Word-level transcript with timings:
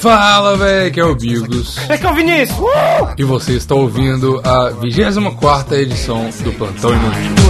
Fala, 0.00 0.56
velho, 0.56 0.92
que 0.92 0.98
é 0.98 1.04
o 1.04 1.14
Bigos. 1.14 1.76
É 1.88 1.98
que 1.98 2.06
é 2.06 2.10
o 2.10 2.14
Vinícius. 2.14 2.58
Uh! 2.58 3.14
E 3.18 3.24
você 3.24 3.52
está 3.52 3.74
ouvindo 3.74 4.40
a 4.42 4.70
24 4.70 5.76
edição 5.76 6.30
do 6.42 6.52
Plantão 6.52 6.90
Inútil. 6.90 7.40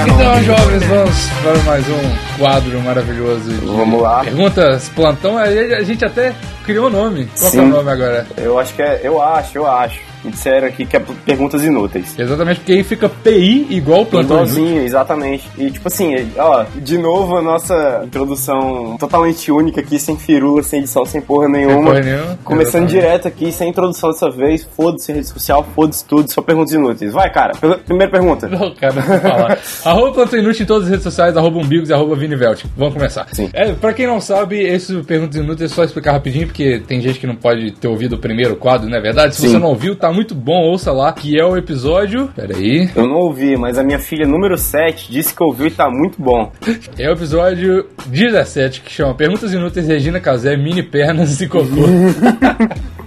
Então, 0.07 0.43
jovens, 0.45 0.85
vamos 0.85 1.29
para 1.43 1.59
mais 1.65 1.85
um 1.89 2.39
quadro 2.39 2.81
maravilhoso. 2.83 3.51
de 3.51 3.67
Vamos 3.67 4.01
lá. 4.03 4.23
Perguntas 4.23 4.89
Plantão. 4.91 5.37
A 5.37 5.83
gente 5.83 6.05
até 6.05 6.33
criou 6.65 6.87
o 6.87 6.91
nome. 6.91 7.29
Qual 7.39 7.51
que 7.51 7.57
é 7.59 7.61
o 7.61 7.65
Sim. 7.65 7.71
nome 7.71 7.91
agora? 7.91 8.27
Eu 8.37 8.59
acho 8.59 8.73
que 8.75 8.83
é. 8.83 9.01
Eu 9.03 9.21
acho, 9.21 9.59
eu 9.59 9.67
acho. 9.67 10.11
Me 10.23 10.31
disseram 10.33 10.69
aqui 10.69 10.85
que 10.85 10.99
é 10.99 11.01
perguntas 11.25 11.65
inúteis. 11.65 12.15
Exatamente 12.19 12.61
porque 12.61 12.73
aí 12.73 12.85
fica 12.85 13.09
PI 13.09 13.69
igual 13.71 14.05
Plantão. 14.05 14.37
Igualzinho, 14.37 14.83
exatamente. 14.83 15.49
E 15.57 15.71
tipo 15.71 15.89
assim, 15.89 16.15
ó, 16.37 16.67
de 16.77 16.99
novo 16.99 17.39
a 17.39 17.43
nossa 17.43 18.03
introdução 18.05 18.99
totalmente 19.01 19.51
única 19.51 19.81
aqui, 19.81 19.99
sem 19.99 20.19
firula, 20.19 20.63
sem 20.63 20.81
edição, 20.81 21.07
sem 21.07 21.23
porra 21.23 21.49
nenhuma. 21.49 21.85
porra 21.93 22.01
nenhuma, 22.01 22.39
Começando 22.45 22.83
exatamente. 22.85 22.91
direto 22.93 23.29
aqui, 23.29 23.51
sem 23.51 23.71
introdução 23.71 24.11
dessa 24.11 24.31
vez. 24.31 24.69
Foda-se 24.77 25.11
rede 25.11 25.27
social, 25.27 25.67
foda-se 25.75 26.05
tudo, 26.05 26.31
só 26.31 26.43
perguntas 26.43 26.75
inúteis. 26.75 27.15
Vai, 27.15 27.31
cara. 27.33 27.55
Primeira 27.55 28.11
pergunta. 28.11 28.20
Não, 28.49 28.75
cara, 28.75 28.95
não 28.95 29.03
falar. 29.03 29.59
arroba 29.85 30.13
Plantão 30.13 30.39
Inútil 30.39 30.63
em 30.65 30.67
todas 30.67 30.85
as 30.85 30.91
redes 30.91 31.05
sociais, 31.05 31.37
arroba 31.37 31.59
umbigos 31.59 31.89
e 31.89 31.93
arroba 31.93 32.17
Vinivelt. 32.17 32.65
Vamos 32.77 32.95
começar. 32.95 33.27
Sim. 33.33 33.51
É, 33.53 33.73
pra 33.73 33.93
quem 33.93 34.07
não 34.07 34.21
sabe, 34.21 34.61
esse 34.61 34.95
Perguntas 35.03 35.37
Inúteis 35.37 35.71
é 35.73 35.75
só 35.75 35.85
explicar 35.85 36.13
rapidinho, 36.13 36.47
porque 36.47 36.81
tem 36.87 37.01
gente 37.01 37.19
que 37.19 37.27
não 37.27 37.37
pode 37.37 37.73
ter 37.73 37.89
ouvido 37.89 38.17
o 38.17 38.19
primeiro 38.19 38.57
quadro, 38.57 38.89
não 38.89 38.97
é 38.97 39.01
verdade? 39.01 39.35
Se 39.35 39.43
Sim. 39.43 39.49
você 39.49 39.59
não 39.59 39.69
ouviu, 39.69 39.97
tá 39.97 40.13
muito 40.13 40.35
bom, 40.35 40.63
ouça 40.63 40.93
lá, 40.93 41.13
que 41.13 41.39
é 41.39 41.45
o 41.45 41.57
episódio... 41.57 42.29
Pera 42.35 42.57
aí. 42.57 42.91
Eu 42.95 43.07
não 43.07 43.17
ouvi, 43.17 43.57
mas 43.57 43.79
a 43.79 43.83
minha 43.83 43.99
filha 43.99 44.27
número 44.27 44.57
7 44.57 45.11
disse 45.11 45.35
que 45.35 45.43
ouviu 45.43 45.67
e 45.67 45.71
tá 45.71 45.89
muito 45.91 46.21
bom. 46.21 46.51
É 46.99 47.09
o 47.09 47.13
episódio 47.13 47.87
17, 48.07 48.83
que 48.83 48.93
chama 48.93 49.15
Perguntas 49.15 49.53
Inúteis, 49.53 49.87
Regina 49.87 50.21
Casé, 50.21 50.57
Mini 50.57 50.83
Pernas 50.83 51.41
e 51.41 51.49
Cocô. 51.49 51.67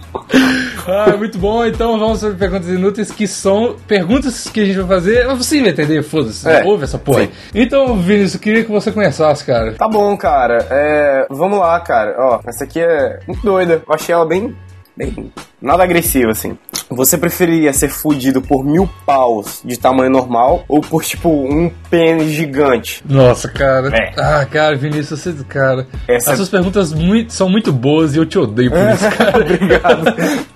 Ah, 0.88 1.16
muito 1.18 1.38
bom. 1.38 1.66
Então 1.66 1.98
vamos 2.00 2.20
sobre 2.20 2.38
perguntas 2.38 2.68
inúteis, 2.68 3.12
que 3.12 3.28
são 3.28 3.76
perguntas 3.88 4.48
que 4.50 4.62
a 4.62 4.66
gente 4.66 4.78
vai 4.80 4.88
fazer. 4.98 5.26
Mas 5.28 5.38
você 5.38 5.62
vai 5.62 5.70
entender, 5.70 6.04
foda-se. 6.04 6.48
É, 6.50 6.64
Ouve 6.64 6.84
essa 6.84 6.98
porra. 6.98 7.24
sim. 7.24 7.30
Então, 7.54 7.96
Vinícius, 7.98 8.36
eu 8.36 8.40
queria 8.40 8.64
que 8.64 8.72
você 8.72 8.92
começasse, 8.92 9.44
cara. 9.46 9.74
Tá 9.74 9.88
bom, 9.88 10.16
cara. 10.18 10.66
É, 10.70 11.26
vamos 11.30 11.60
lá, 11.60 11.80
cara. 11.80 12.16
Ó, 12.18 12.40
essa 12.48 12.64
aqui 12.64 12.80
é 12.80 13.20
muito 13.28 13.42
doida. 13.44 13.82
Eu 13.88 13.94
achei 13.94 14.14
ela 14.14 14.26
bem. 14.26 14.56
bem. 14.98 15.32
nada 15.62 15.84
agressiva, 15.84 16.32
assim. 16.32 16.58
Você 16.90 17.18
preferiria 17.18 17.74
ser 17.74 17.88
fudido 17.90 18.40
por 18.42 18.64
mil 18.64 18.88
paus 19.06 19.62
de 19.66 19.78
tamanho 19.80 20.12
normal 20.12 20.64
ou 20.68 20.80
por, 20.82 21.04
tipo, 21.04 21.30
um 21.30 21.72
pênis 21.90 22.30
gigante? 22.32 23.04
Nossa, 23.10 23.48
cara. 23.50 23.88
É. 23.96 24.12
Ah, 24.18 24.46
cara, 24.46 24.76
Vinícius, 24.76 25.20
você, 25.22 25.34
cara. 25.48 25.88
Essa- 26.08 26.32
As 26.32 26.38
suas 26.38 26.50
perguntas 26.50 26.94
muito, 26.94 27.34
são 27.34 27.50
muito 27.50 27.72
boas 27.72 28.14
e 28.16 28.20
eu 28.20 28.26
te 28.26 28.38
odeio 28.38 28.70
por 28.70 28.80
isso, 28.94 29.10
cara. 29.18 29.38
Obrigado. 29.42 30.53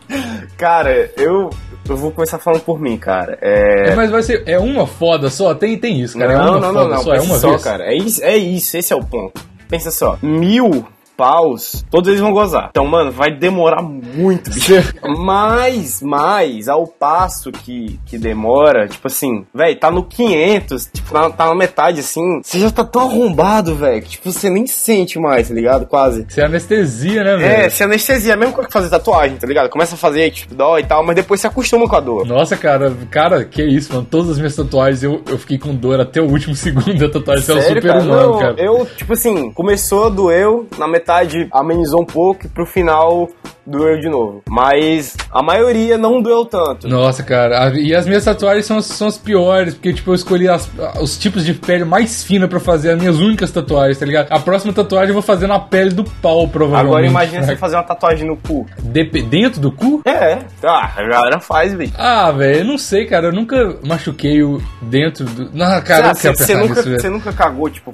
Cara, 0.58 1.11
eu. 1.17 1.50
Eu 1.89 1.95
vou 1.95 2.11
começar 2.11 2.38
falando 2.38 2.61
por 2.63 2.81
mim, 2.81 2.97
cara. 2.97 3.38
É. 3.41 3.91
É, 3.91 3.95
mas 3.95 4.11
vai 4.11 4.22
ser. 4.22 4.44
É 4.45 4.59
uma 4.59 4.86
foda 4.86 5.30
só? 5.30 5.55
Tem, 5.55 5.77
tem 5.77 6.02
isso, 6.02 6.19
cara. 6.19 6.33
é 6.33 6.36
não, 6.36 6.44
uma 6.44 6.59
não, 6.59 6.73
foda 6.73 6.83
não, 6.83 6.89
não. 6.89 7.03
só, 7.03 7.16
é 7.16 7.22
uma 7.22 7.38
só, 7.38 7.49
vez. 7.52 7.64
cara. 7.64 7.86
É 7.86 7.95
isso, 7.95 8.23
é 8.23 8.36
isso, 8.36 8.75
esse 8.75 8.91
é 8.91 8.95
o 8.95 9.03
ponto. 9.05 9.41
Pensa 9.69 9.89
só, 9.89 10.17
mil 10.22 10.86
paus, 11.18 11.84
todos 11.90 12.08
eles 12.10 12.22
vão 12.22 12.32
gozar. 12.32 12.68
Então, 12.70 12.86
mano, 12.86 13.12
vai 13.12 13.32
demorar 13.32 13.82
muito, 13.82 14.52
bicho. 14.52 14.73
Mas, 15.26 16.02
mas, 16.02 16.68
ao 16.68 16.86
passo 16.86 17.52
que, 17.52 18.00
que 18.06 18.18
demora, 18.18 18.88
tipo 18.88 19.08
assim, 19.08 19.45
velho, 19.54 19.76
tá 19.80 19.90
no 19.90 20.04
500, 20.04 20.86
tipo, 20.94 21.12
tá, 21.12 21.30
tá 21.30 21.45
na 21.48 21.56
metade, 21.56 22.00
assim, 22.02 22.42
você 22.44 22.60
já 22.60 22.70
tá 22.70 22.83
tão 22.83 23.02
arrombado, 23.04 23.76
velho, 23.76 24.02
que, 24.02 24.10
tipo, 24.10 24.32
você 24.32 24.50
nem 24.50 24.67
sente 24.67 25.17
mais, 25.20 25.48
tá 25.48 25.54
ligado? 25.54 25.86
Quase. 25.88 26.26
É 26.38 26.44
anestesia, 26.44 27.23
né, 27.23 27.33
É, 27.33 27.38
velho? 27.38 27.72
se 27.72 27.83
anestesia, 27.83 28.36
mesmo 28.36 28.54
que 28.56 28.72
fazer 28.72 28.89
tatuagem, 28.89 29.38
tá 29.38 29.48
ligado? 29.48 29.70
Começa 29.70 29.95
a 29.95 29.98
fazer, 29.98 30.30
tipo, 30.32 30.54
dói 30.54 30.82
e 30.82 30.86
tal, 30.86 31.04
mas 31.04 31.16
depois 31.16 31.42
se 31.42 31.48
acostuma 31.48 31.88
com 31.88 31.95
a 31.95 32.00
dor. 32.00 32.26
Nossa, 32.27 32.56
cara, 32.56 32.94
cara, 33.10 33.44
que 33.45 33.64
isso, 33.64 33.94
mano. 33.94 34.08
Todas 34.10 34.32
as 34.32 34.38
minhas 34.38 34.56
tatuagens 34.56 35.04
eu, 35.04 35.22
eu 35.27 35.38
fiquei 35.38 35.58
com 35.58 35.73
dor 35.73 36.00
até 36.00 36.22
o 36.22 36.26
último 36.30 36.54
segundo 36.56 36.94
da 36.98 37.10
tatuagem. 37.10 37.44
Você 37.44 37.52
é 37.52 37.56
um 37.56 37.61
Sério, 37.61 37.82
super 37.82 38.02
humano, 38.02 38.32
Não, 38.33 38.39
cara. 38.39 38.56
Eu, 38.58 38.86
tipo 38.86 39.14
assim, 39.14 39.52
começou, 39.52 40.10
doeu, 40.10 40.67
na 40.77 40.88
metade 40.88 41.07
amenizou 41.54 42.02
um 42.02 42.06
pouco 42.06 42.45
e 42.45 42.50
pro 42.50 42.66
final 42.66 43.28
doeu 43.66 44.00
de 44.00 44.08
novo. 44.08 44.42
Mas 44.48 45.16
a 45.30 45.44
maioria 45.44 45.98
não 45.98 46.22
doeu 46.22 46.45
tanto. 46.45 46.88
Nossa, 46.88 47.22
cara, 47.22 47.78
e 47.78 47.94
as 47.94 48.06
minhas 48.08 48.23
tatuagens 48.23 48.66
são, 48.66 48.78
as- 48.78 48.86
são 48.86 49.08
as 49.08 49.18
piores, 49.18 49.73
porque, 49.73 49.92
tipo, 49.92 50.12
eu 50.12 50.16
escolhi 50.16 50.48
as- 50.48 50.70
os 51.02 51.18
tipos 51.18 51.44
de 51.45 51.54
pele 51.54 51.84
mais 51.84 52.23
fina 52.23 52.48
pra 52.48 52.62
fazer 52.62 52.92
as 52.92 52.98
minhas 53.00 53.18
únicas 53.20 53.52
tatuagens, 53.52 53.98
tá 53.98 54.06
ligado? 54.06 54.28
A 54.32 54.40
próxima 54.40 54.72
tatuagem 54.72 55.10
eu 55.10 55.14
vou 55.14 55.22
fazer 55.22 55.48
na 55.48 55.60
pele 55.60 55.90
do 55.92 56.04
pau, 56.06 56.48
provavelmente. 56.48 56.88
Agora 56.88 57.06
imagina 57.08 57.44
você 57.44 57.58
fazer 57.58 57.76
uma 57.76 57.84
tatuagem 57.84 58.26
no 58.26 58.38
cu. 58.38 58.66
Dep- 58.82 59.22
Dentro 59.28 59.60
do 59.60 59.72
cu? 59.72 60.02
É, 60.06 60.38
tá, 60.62 60.94
a 60.95 61.04
galera 61.04 61.39
faz, 61.42 61.74
bicho. 61.74 61.94
Ah, 61.98 62.32
velho, 62.32 62.60
eu 62.60 62.66
não 62.66 62.78
sei, 62.78 63.06
cara, 63.06 63.28
eu 63.28 63.34
nunca 63.34 63.78
machuquei 63.86 64.42
o 64.44 64.62
dentro 64.82 65.26
do... 65.26 65.52
Não, 65.54 65.82
cara, 65.82 66.04
eu 66.04 66.08
não 66.08 66.16
Você- 66.16 66.22
quero 66.22 66.38
você, 66.38 66.56
nunca, 66.56 66.82
você 66.84 67.10
nunca 67.10 67.34
cagou, 67.34 67.70
tipo, 67.70 67.94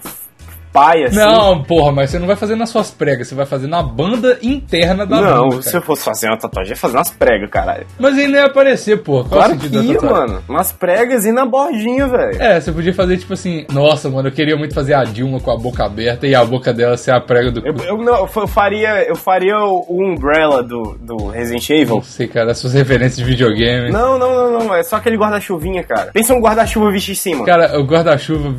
pai 0.73 1.03
assim? 1.03 1.16
Não, 1.17 1.63
porra, 1.63 1.91
mas 1.91 2.09
você 2.09 2.17
não 2.19 2.25
vai 2.28 2.35
fazer 2.35 2.56
nas 2.56 2.69
suas 2.69 2.89
pregas, 2.91 3.28
você 3.28 3.35
vai 3.35 3.45
fazer 3.45 3.67
na 3.67 3.81
banda 3.84 4.38
interna 4.41 5.06
da 5.06 5.22
Não, 5.22 5.50
bunda, 5.50 5.61
se 5.61 5.66
cara. 5.72 5.78
eu 5.78 5.81
fosse 5.84 6.03
fazer 6.03 6.28
uma 6.28 6.38
tatuagem, 6.38 6.72
eu 6.72 6.73
ia 6.75 6.79
fazer 6.79 6.95
nas 6.97 7.09
pregas, 7.11 7.50
caralho. 7.50 7.85
Mas 8.00 8.17
ele 8.17 8.29
não 8.29 8.39
ia 8.39 8.45
aparecer, 8.47 8.97
porra. 9.03 9.23
Qual 9.29 9.39
Claro 9.39 9.53
o 9.53 9.57
que 9.57 9.69
sentido 9.69 10.06
ia, 10.06 10.12
mano. 10.12 10.44
Nas 10.50 10.72
pregas 10.72 11.25
e 11.25 11.31
na 11.31 11.45
bordinha, 11.45 12.07
velho. 12.07 12.41
É, 12.41 12.59
você 12.59 12.72
podia 12.72 12.94
fazer 12.94 13.17
tipo 13.17 13.33
assim, 13.33 13.66
nossa, 13.72 14.09
mano, 14.09 14.28
eu 14.29 14.31
queria 14.31 14.57
muito 14.57 14.73
fazer 14.73 14.94
a 14.95 15.03
Dilma 15.03 15.39
com 15.39 15.51
a 15.51 15.57
boca 15.57 15.85
aberta 15.85 16.25
e 16.25 16.33
a 16.33 16.44
boca 16.44 16.73
dela 16.73 16.97
ser 16.97 17.12
a 17.12 17.22
prega 17.22 17.51
do 17.51 17.66
Eu, 17.66 17.73
cu. 17.73 17.83
eu, 17.83 17.97
não, 17.97 18.16
eu 18.35 18.47
faria, 18.47 19.03
eu 19.07 19.16
faria 19.16 19.57
o, 19.59 19.85
o 19.88 20.03
Umbrella 20.03 20.63
do, 20.63 20.97
do 21.00 21.28
Resident 21.28 21.69
Evil. 21.69 21.95
Não 21.97 22.03
sei, 22.03 22.28
cara, 22.28 22.51
as 22.51 22.57
suas 22.57 22.73
referências 22.73 23.17
de 23.17 23.23
videogame. 23.23 23.91
Não, 23.91 24.17
não, 24.17 24.33
não, 24.51 24.59
não, 24.66 24.75
é 24.75 24.81
só 24.83 24.95
aquele 24.95 25.17
guarda-chuvinha, 25.17 25.83
cara. 25.83 26.09
Pensa 26.12 26.33
um 26.33 26.39
guarda-chuva 26.41 26.91
visto 26.91 27.09
em 27.12 27.16
cima. 27.16 27.45
Cara, 27.45 27.79
o 27.79 27.83
guarda-chuva, 27.83 28.56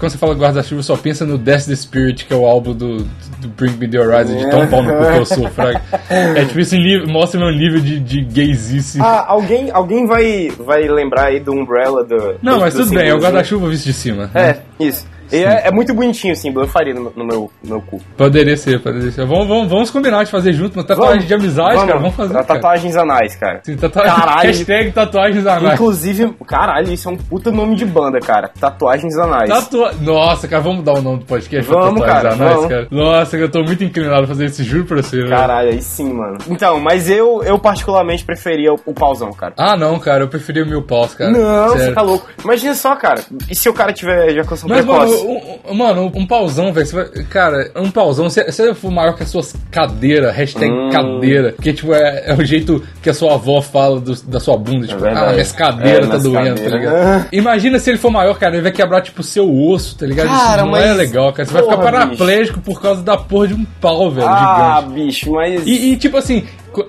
quando 0.00 0.10
você 0.12 0.18
fala 0.18 0.34
guarda-chuva, 0.34 0.82
só 0.82 0.96
pensa 0.96 1.24
no 1.24 1.38
Death 1.38 1.51
the 1.60 1.74
Spirit, 1.76 2.24
que 2.24 2.32
é 2.32 2.36
o 2.36 2.46
álbum 2.46 2.72
do, 2.72 2.98
do 2.98 3.48
Bring 3.56 3.72
Me 3.78 3.88
The 3.88 3.98
Horizon, 4.00 4.36
de 4.36 4.50
tão 4.50 4.66
pau 4.66 4.82
no 4.82 4.92
cu 4.94 5.04
que 5.12 5.18
eu 5.18 5.26
sou, 5.26 5.48
fraga. 5.50 5.80
É 6.10 6.44
tipo 6.44 6.60
esse 6.60 6.76
nível, 6.76 7.06
mostra 7.08 7.38
meu 7.40 7.50
nível 7.50 7.80
de, 7.80 7.98
de 8.00 8.22
gaysice. 8.22 8.98
Ah, 9.00 9.24
alguém, 9.28 9.70
alguém 9.70 10.06
vai, 10.06 10.50
vai 10.58 10.82
lembrar 10.88 11.26
aí 11.26 11.40
do 11.40 11.52
Umbrella 11.52 12.04
do. 12.04 12.36
não, 12.42 12.54
do- 12.54 12.60
mas 12.60 12.74
do 12.74 12.84
tudo 12.84 12.94
bem, 12.94 13.08
é 13.08 13.14
o 13.14 13.18
guarda-chuva 13.18 13.68
visto 13.68 13.84
de 13.84 13.92
cima. 13.92 14.30
né? 14.34 14.50
É, 14.80 14.84
isso. 14.84 15.06
E 15.32 15.44
é, 15.44 15.68
é 15.68 15.70
muito 15.70 15.94
bonitinho 15.94 16.32
o 16.34 16.36
símbolo, 16.36 16.66
eu 16.66 16.68
faria 16.70 16.94
no, 16.94 17.12
no 17.16 17.24
meu, 17.24 17.50
no 17.62 17.70
meu 17.70 17.80
cu. 17.82 18.00
Poderia 18.16 18.56
ser, 18.56 18.80
poderia 18.80 19.10
ser. 19.10 19.26
Vamos, 19.26 19.46
vamos, 19.48 19.68
vamos 19.68 19.90
combinar 19.90 20.24
de 20.24 20.30
fazer 20.30 20.52
junto 20.52 20.78
uma 20.78 20.84
tatuagem 20.84 21.26
de 21.26 21.34
amizade, 21.34 21.76
cara. 21.86 21.98
Vamos 21.98 22.14
fazer. 22.14 22.32
cara. 22.34 22.44
Tatuagens 22.44 22.96
anais, 22.96 23.36
cara. 23.36 23.60
Sim, 23.64 23.76
tatuagem, 23.76 24.14
Caralho. 24.14 24.42
Hashtag 24.48 24.92
tatuagens 24.92 25.46
anais. 25.46 25.74
Inclusive, 25.74 26.34
caralho, 26.46 26.92
isso 26.92 27.08
é 27.08 27.12
um 27.12 27.16
puta 27.16 27.50
nome 27.50 27.74
de 27.76 27.84
banda, 27.84 28.18
cara. 28.20 28.50
Tatuagens 28.60 29.16
anais. 29.16 29.48
Tatua... 29.48 29.92
Nossa, 30.00 30.46
cara, 30.48 30.62
vamos 30.62 30.84
dar 30.84 30.92
o 30.94 31.02
nome 31.02 31.20
do 31.20 31.24
podcast 31.24 31.68
pra 31.70 31.80
Vamos, 31.80 32.00
tatuagens 32.00 32.22
cara, 32.22 32.34
anais, 32.34 32.54
vamos. 32.56 32.68
cara. 32.70 32.88
Nossa, 32.90 33.36
eu 33.36 33.50
tô 33.50 33.62
muito 33.62 33.84
inclinado 33.84 34.24
a 34.24 34.26
fazer 34.26 34.46
isso, 34.46 34.62
juro 34.64 34.84
pra 34.84 34.96
você, 35.02 35.16
velho. 35.18 35.30
Caralho, 35.30 35.70
aí 35.70 35.80
sim, 35.82 36.12
mano. 36.12 36.38
Então, 36.48 36.78
mas 36.80 37.08
eu, 37.08 37.42
eu 37.44 37.58
particularmente 37.58 38.24
preferia 38.24 38.72
o, 38.72 38.78
o 38.86 38.92
pauzão, 38.94 39.32
cara. 39.32 39.54
Ah, 39.56 39.76
não, 39.76 39.98
cara, 39.98 40.24
eu 40.24 40.28
preferia 40.28 40.62
o 40.64 40.66
mil 40.66 40.82
paus, 40.82 41.14
cara. 41.14 41.30
Não, 41.30 41.70
Sério. 41.70 41.84
você 41.86 41.92
tá 41.92 42.02
louco. 42.02 42.28
Imagina 42.44 42.74
só, 42.74 42.94
cara. 42.96 43.22
E 43.48 43.54
se 43.54 43.68
o 43.68 43.72
cara 43.74 43.92
tiver 43.92 44.28
ejaculação 44.28 44.68
Mas, 44.68 44.84
mano, 44.84 45.00
precoce? 45.00 45.21
um, 45.21 45.21
um- 45.22 45.74
mano, 45.74 46.10
um 46.14 46.26
pauzão, 46.26 46.72
velho. 46.72 46.86
Cara, 47.30 47.70
um 47.76 47.90
pauzão, 47.90 48.28
se, 48.30 48.50
se 48.52 48.62
ele 48.62 48.74
for 48.74 48.90
maior 48.90 49.14
que 49.14 49.22
as 49.22 49.28
suas 49.30 49.54
cadeiras, 49.70 50.34
hashtag 50.34 50.70
Hum. 50.72 50.90
cadeira, 50.90 51.52
porque, 51.52 51.72
tipo, 51.72 51.92
é, 51.94 52.24
é 52.26 52.34
o 52.34 52.44
jeito 52.44 52.82
que 53.02 53.10
a 53.10 53.14
sua 53.14 53.34
avó 53.34 53.60
fala 53.60 54.00
do- 54.00 54.22
da 54.24 54.40
sua 54.40 54.56
bunda, 54.56 54.86
tipo, 54.86 55.00
verdade. 55.00 55.26
ah, 55.26 55.32
minhas 55.32 55.52
cadeiras 55.52 56.08
É, 56.08 56.12
tá 56.12 56.18
doendo, 56.18 56.56
tá 56.56 56.62
cadeiras. 56.64 56.72
ligado? 56.72 57.26
Imagina 57.32 57.78
se 57.78 57.90
ele 57.90 57.98
for 57.98 58.10
maior, 58.10 58.38
cara, 58.38 58.54
ele 58.54 58.62
vai 58.62 58.72
quebrar, 58.72 59.00
tipo, 59.00 59.20
o 59.20 59.24
seu 59.24 59.50
osso, 59.50 59.96
tá 59.96 60.06
ligado? 60.06 60.28
Cara, 60.28 60.56
Isso 60.62 60.66
não 60.66 60.76
é 60.76 60.92
legal, 60.94 61.32
cara. 61.32 61.46
Você 61.46 61.52
vai 61.54 61.62
ficar 61.62 61.76
Porra, 61.76 61.90
paraplégico 61.90 62.60
por 62.60 62.80
causa 62.80 63.02
da 63.02 63.16
porra 63.16 63.48
de 63.48 63.54
um 63.54 63.64
pau, 63.80 64.10
velho, 64.10 64.26
Ah, 64.28 64.80
gigante. 64.82 64.94
bicho, 65.04 65.32
mas. 65.32 65.66
E, 65.66 65.92
e, 65.92 65.96
tipo 65.96 66.16
assim, 66.16 66.44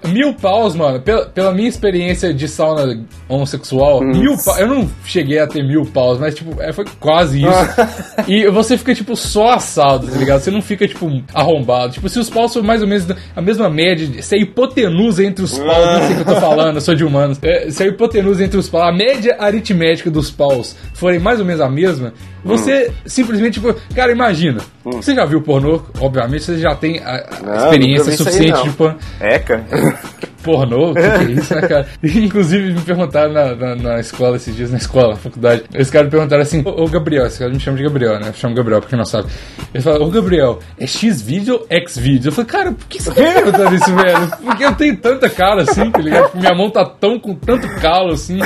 mil 0.08 0.34
paus, 0.34 0.76
mano, 0.76 1.00
pela, 1.00 1.26
pela 1.26 1.52
minha 1.54 1.68
experiência 1.70 2.34
de 2.34 2.48
sauna 2.48 3.04
homossexual, 3.28 4.02
Hum. 4.02 4.12
mil 4.20 4.38
paus. 4.38 4.60
Eu 4.60 4.68
não 4.68 4.90
cheguei 5.06 5.40
a 5.40 5.48
ter 5.48 5.64
mil 5.64 5.86
paus, 5.86 6.20
mas, 6.20 6.36
tipo, 6.36 6.62
é, 6.62 6.72
foi 6.72 6.86
quase 7.00 7.42
isso. 7.44 7.52
e 8.28 8.48
você 8.50 8.78
fica, 8.78 8.94
tipo, 8.96 9.16
só 9.16 9.52
assado, 9.54 10.08
tá 10.08 10.18
ligado? 10.18 10.40
Você 10.42 10.52
não 10.52 10.62
fica, 10.62 10.88
tipo, 10.88 11.10
arrombado. 11.34 11.94
Tipo, 11.94 12.08
se 12.10 12.20
os 12.20 12.30
paus 12.30 12.52
são 12.54 12.64
mais 12.64 12.82
ou 12.82 12.88
menos 12.88 13.08
a 13.36 13.42
mesma 13.42 13.70
média, 13.70 14.22
se 14.22 14.36
a 14.36 14.38
hipotenusa 14.38 15.24
entre 15.24 15.44
os 15.44 15.58
paus, 15.58 15.86
não 15.86 16.02
sei 16.08 16.12
o 16.12 16.16
que 16.16 16.22
eu 16.30 16.36
tô 16.36 16.42
falando, 16.42 16.76
eu 16.76 16.82
sou 16.82 16.96
de 16.96 17.04
humanos. 17.04 17.40
É, 17.42 17.70
se 17.70 17.84
a 17.84 17.88
hipotenusa 17.88 18.44
entre 18.44 18.58
os 18.58 18.70
paus, 18.70 18.84
a 18.88 18.92
média 18.92 19.36
aritmética 19.40 20.10
dos 20.10 20.30
paus 20.32 20.76
forem 20.94 21.20
mais 21.20 21.40
ou 21.40 21.46
menos 21.46 21.62
a 21.62 21.70
mesma, 21.70 22.14
você 22.44 22.92
simplesmente, 23.06 23.60
tipo, 23.60 23.74
cara, 23.96 24.12
imagina. 24.12 24.60
Você 24.84 25.16
já 25.16 25.26
viu 25.26 25.42
pornô? 25.42 25.82
Obviamente 26.00 26.44
você 26.44 26.58
já 26.58 26.76
tem 26.76 27.00
a, 27.00 27.16
a 27.16 27.40
Não, 27.42 27.56
experiência 27.66 28.12
aí, 28.12 28.18
suficiente 28.18 28.52
não. 28.52 28.64
de 28.64 28.70
pornô. 28.72 28.98
Eca. 29.20 29.64
Pornô? 30.44 30.92
O 30.92 30.94
que, 30.96 31.02
que 31.02 31.08
é 31.08 31.32
isso, 31.32 31.56
né, 31.56 31.62
cara? 31.62 31.88
Inclusive, 32.04 32.74
me 32.74 32.82
perguntaram 32.82 33.32
na, 33.34 33.56
na, 33.56 33.76
na 33.76 34.00
escola 34.00 34.36
esses 34.36 34.56
dias, 34.56 34.72
na 34.72 34.78
escola, 34.78 35.10
na 35.12 35.16
faculdade. 35.16 35.64
Esse 35.74 35.92
cara 35.92 36.06
me 36.06 36.12
perguntaram 36.12 36.42
assim: 36.44 36.62
Ô, 36.66 36.88
Gabriel, 36.88 37.26
esse 37.26 37.40
cara 37.40 37.52
me 37.52 37.60
chama 37.60 37.78
de 37.78 37.84
Gabriel, 37.84 38.20
né? 38.20 38.28
Eu 38.30 38.34
chamo 38.34 38.54
Gabriel 38.56 38.82
porque 38.82 38.96
não 38.96 39.06
sabe. 39.06 39.30
Ele 39.74 39.84
fala: 39.84 40.04
Ô 40.04 40.10
Gabriel, 40.10 40.60
é 40.78 40.86
X-Vídeo 40.86 41.56
ou 41.56 41.68
X-Vídeo? 41.70 42.28
Eu 42.30 42.32
falei: 42.34 42.50
Cara, 42.50 42.72
por 42.72 42.88
que 42.88 43.02
você 43.02 43.10
tá 43.12 43.16
perguntando 43.22 43.76
isso, 43.76 43.96
velho? 43.96 44.28
Porque 44.44 44.66
eu 44.66 44.76
tenho 44.76 44.98
tanta 44.98 45.30
cara 45.30 45.62
assim, 45.64 45.90
tá 45.92 46.00
ligado? 46.00 46.26
Tipo, 46.26 46.38
Minha 46.40 46.54
mão 46.56 46.70
tá 46.70 46.86
tão 46.86 47.20
com 47.20 47.34
tanto 47.36 47.68
calo 47.82 48.14
assim. 48.14 48.38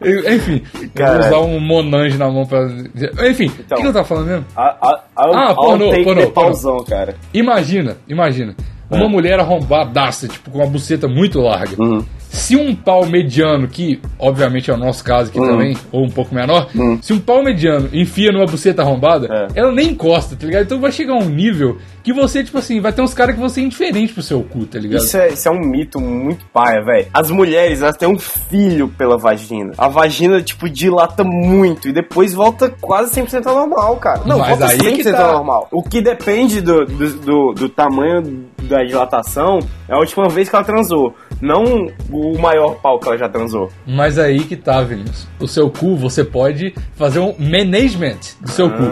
Eu- 0.00 0.32
Enfim, 0.32 0.62
eu 0.94 1.06
vou 1.06 1.18
usar 1.18 1.38
um 1.40 1.58
Monange 1.58 2.16
na 2.16 2.30
mão 2.30 2.46
pra. 2.46 2.68
Enfim, 3.28 3.46
o 3.48 3.60
Então. 3.60 3.78
que 3.80 3.86
eu 3.88 3.92
tava 3.92 4.04
falando 4.04 4.26
mesmo? 4.28 4.44
A, 4.56 4.62
a, 4.62 5.00
a, 5.16 5.50
Ah, 5.50 5.54
pornô, 5.54 5.90
pornô, 5.90 6.04
pornô. 6.04 6.30
pauzão, 6.30 6.84
cara. 6.84 7.16
Imagina, 7.34 7.96
imagina. 8.08 8.54
Uma 8.90 9.04
É. 9.04 9.08
mulher 9.08 9.38
arrombadaça, 9.40 10.28
tipo, 10.28 10.50
com 10.50 10.58
uma 10.58 10.66
buceta 10.66 11.06
muito 11.08 11.40
larga. 11.40 11.80
Uhum. 11.82 12.04
Se 12.30 12.56
um 12.56 12.74
pau 12.74 13.06
mediano, 13.06 13.66
que 13.68 13.98
obviamente 14.18 14.70
é 14.70 14.74
o 14.74 14.76
nosso 14.76 15.02
caso 15.02 15.30
Uhum. 15.34 15.42
aqui 15.42 15.50
também, 15.52 15.76
ou 15.90 16.04
um 16.04 16.10
pouco 16.10 16.34
menor, 16.34 16.68
se 17.00 17.12
um 17.14 17.18
pau 17.18 17.42
mediano 17.42 17.88
enfia 17.90 18.30
numa 18.30 18.44
buceta 18.44 18.82
arrombada, 18.82 19.48
É. 19.54 19.60
ela 19.60 19.72
nem 19.72 19.88
encosta, 19.90 20.36
tá 20.36 20.46
ligado? 20.46 20.64
Então 20.64 20.78
vai 20.78 20.92
chegar 20.92 21.14
um 21.14 21.24
nível 21.28 21.78
que 22.04 22.12
você, 22.12 22.44
tipo 22.44 22.58
assim, 22.58 22.80
vai 22.82 22.92
ter 22.92 23.00
uns 23.00 23.14
caras 23.14 23.34
que 23.34 23.40
vão 23.40 23.48
ser 23.48 23.62
indiferentes 23.62 24.12
pro 24.12 24.22
seu 24.22 24.42
cu, 24.42 24.66
tá 24.66 24.78
ligado? 24.78 25.02
Isso 25.02 25.16
é, 25.16 25.28
isso 25.28 25.48
é 25.48 25.50
um 25.50 25.58
mito 25.60 25.98
muito 26.00 26.44
paia, 26.52 26.82
velho. 26.84 27.06
As 27.14 27.30
mulheres, 27.30 27.80
elas 27.80 27.96
têm 27.96 28.08
um 28.08 28.18
filho 28.18 28.88
pela 28.88 29.16
vagina. 29.16 29.72
A 29.78 29.88
vagina, 29.88 30.42
tipo, 30.42 30.68
dilata 30.68 31.24
muito 31.24 31.88
e 31.88 31.92
depois 31.92 32.34
volta 32.34 32.70
quase 32.80 33.10
100% 33.10 33.46
ao 33.46 33.54
normal, 33.56 33.96
cara. 33.96 34.20
Não, 34.26 34.38
Mas 34.38 34.48
volta 34.50 34.66
aí 34.66 34.78
100% 34.78 34.96
que 34.96 35.12
tá. 35.12 35.26
ao 35.28 35.32
normal. 35.36 35.68
O 35.72 35.82
que 35.82 36.00
depende 36.02 36.60
do, 36.60 36.84
do, 36.84 37.08
do, 37.14 37.52
do 37.54 37.68
tamanho 37.70 38.44
da 38.68 38.84
dilatação 38.84 39.58
é 39.88 39.94
a 39.94 39.98
última 39.98 40.28
vez 40.28 40.48
que 40.48 40.54
ela 40.54 40.64
transou. 40.64 41.14
Não 41.40 41.88
o 42.10 42.38
maior 42.38 42.74
pau 42.76 42.98
que 42.98 43.06
ela 43.08 43.16
já 43.16 43.28
transou. 43.28 43.70
Mas 43.86 44.18
aí 44.18 44.40
que 44.40 44.56
tá, 44.56 44.82
Vinícius. 44.82 45.26
O 45.40 45.46
seu 45.46 45.70
cu, 45.70 45.96
você 45.96 46.24
pode 46.24 46.74
fazer 46.96 47.20
um 47.20 47.34
management 47.38 48.18
do 48.40 48.50
seu 48.50 48.66
Ah. 48.66 48.70
cu. 48.70 48.84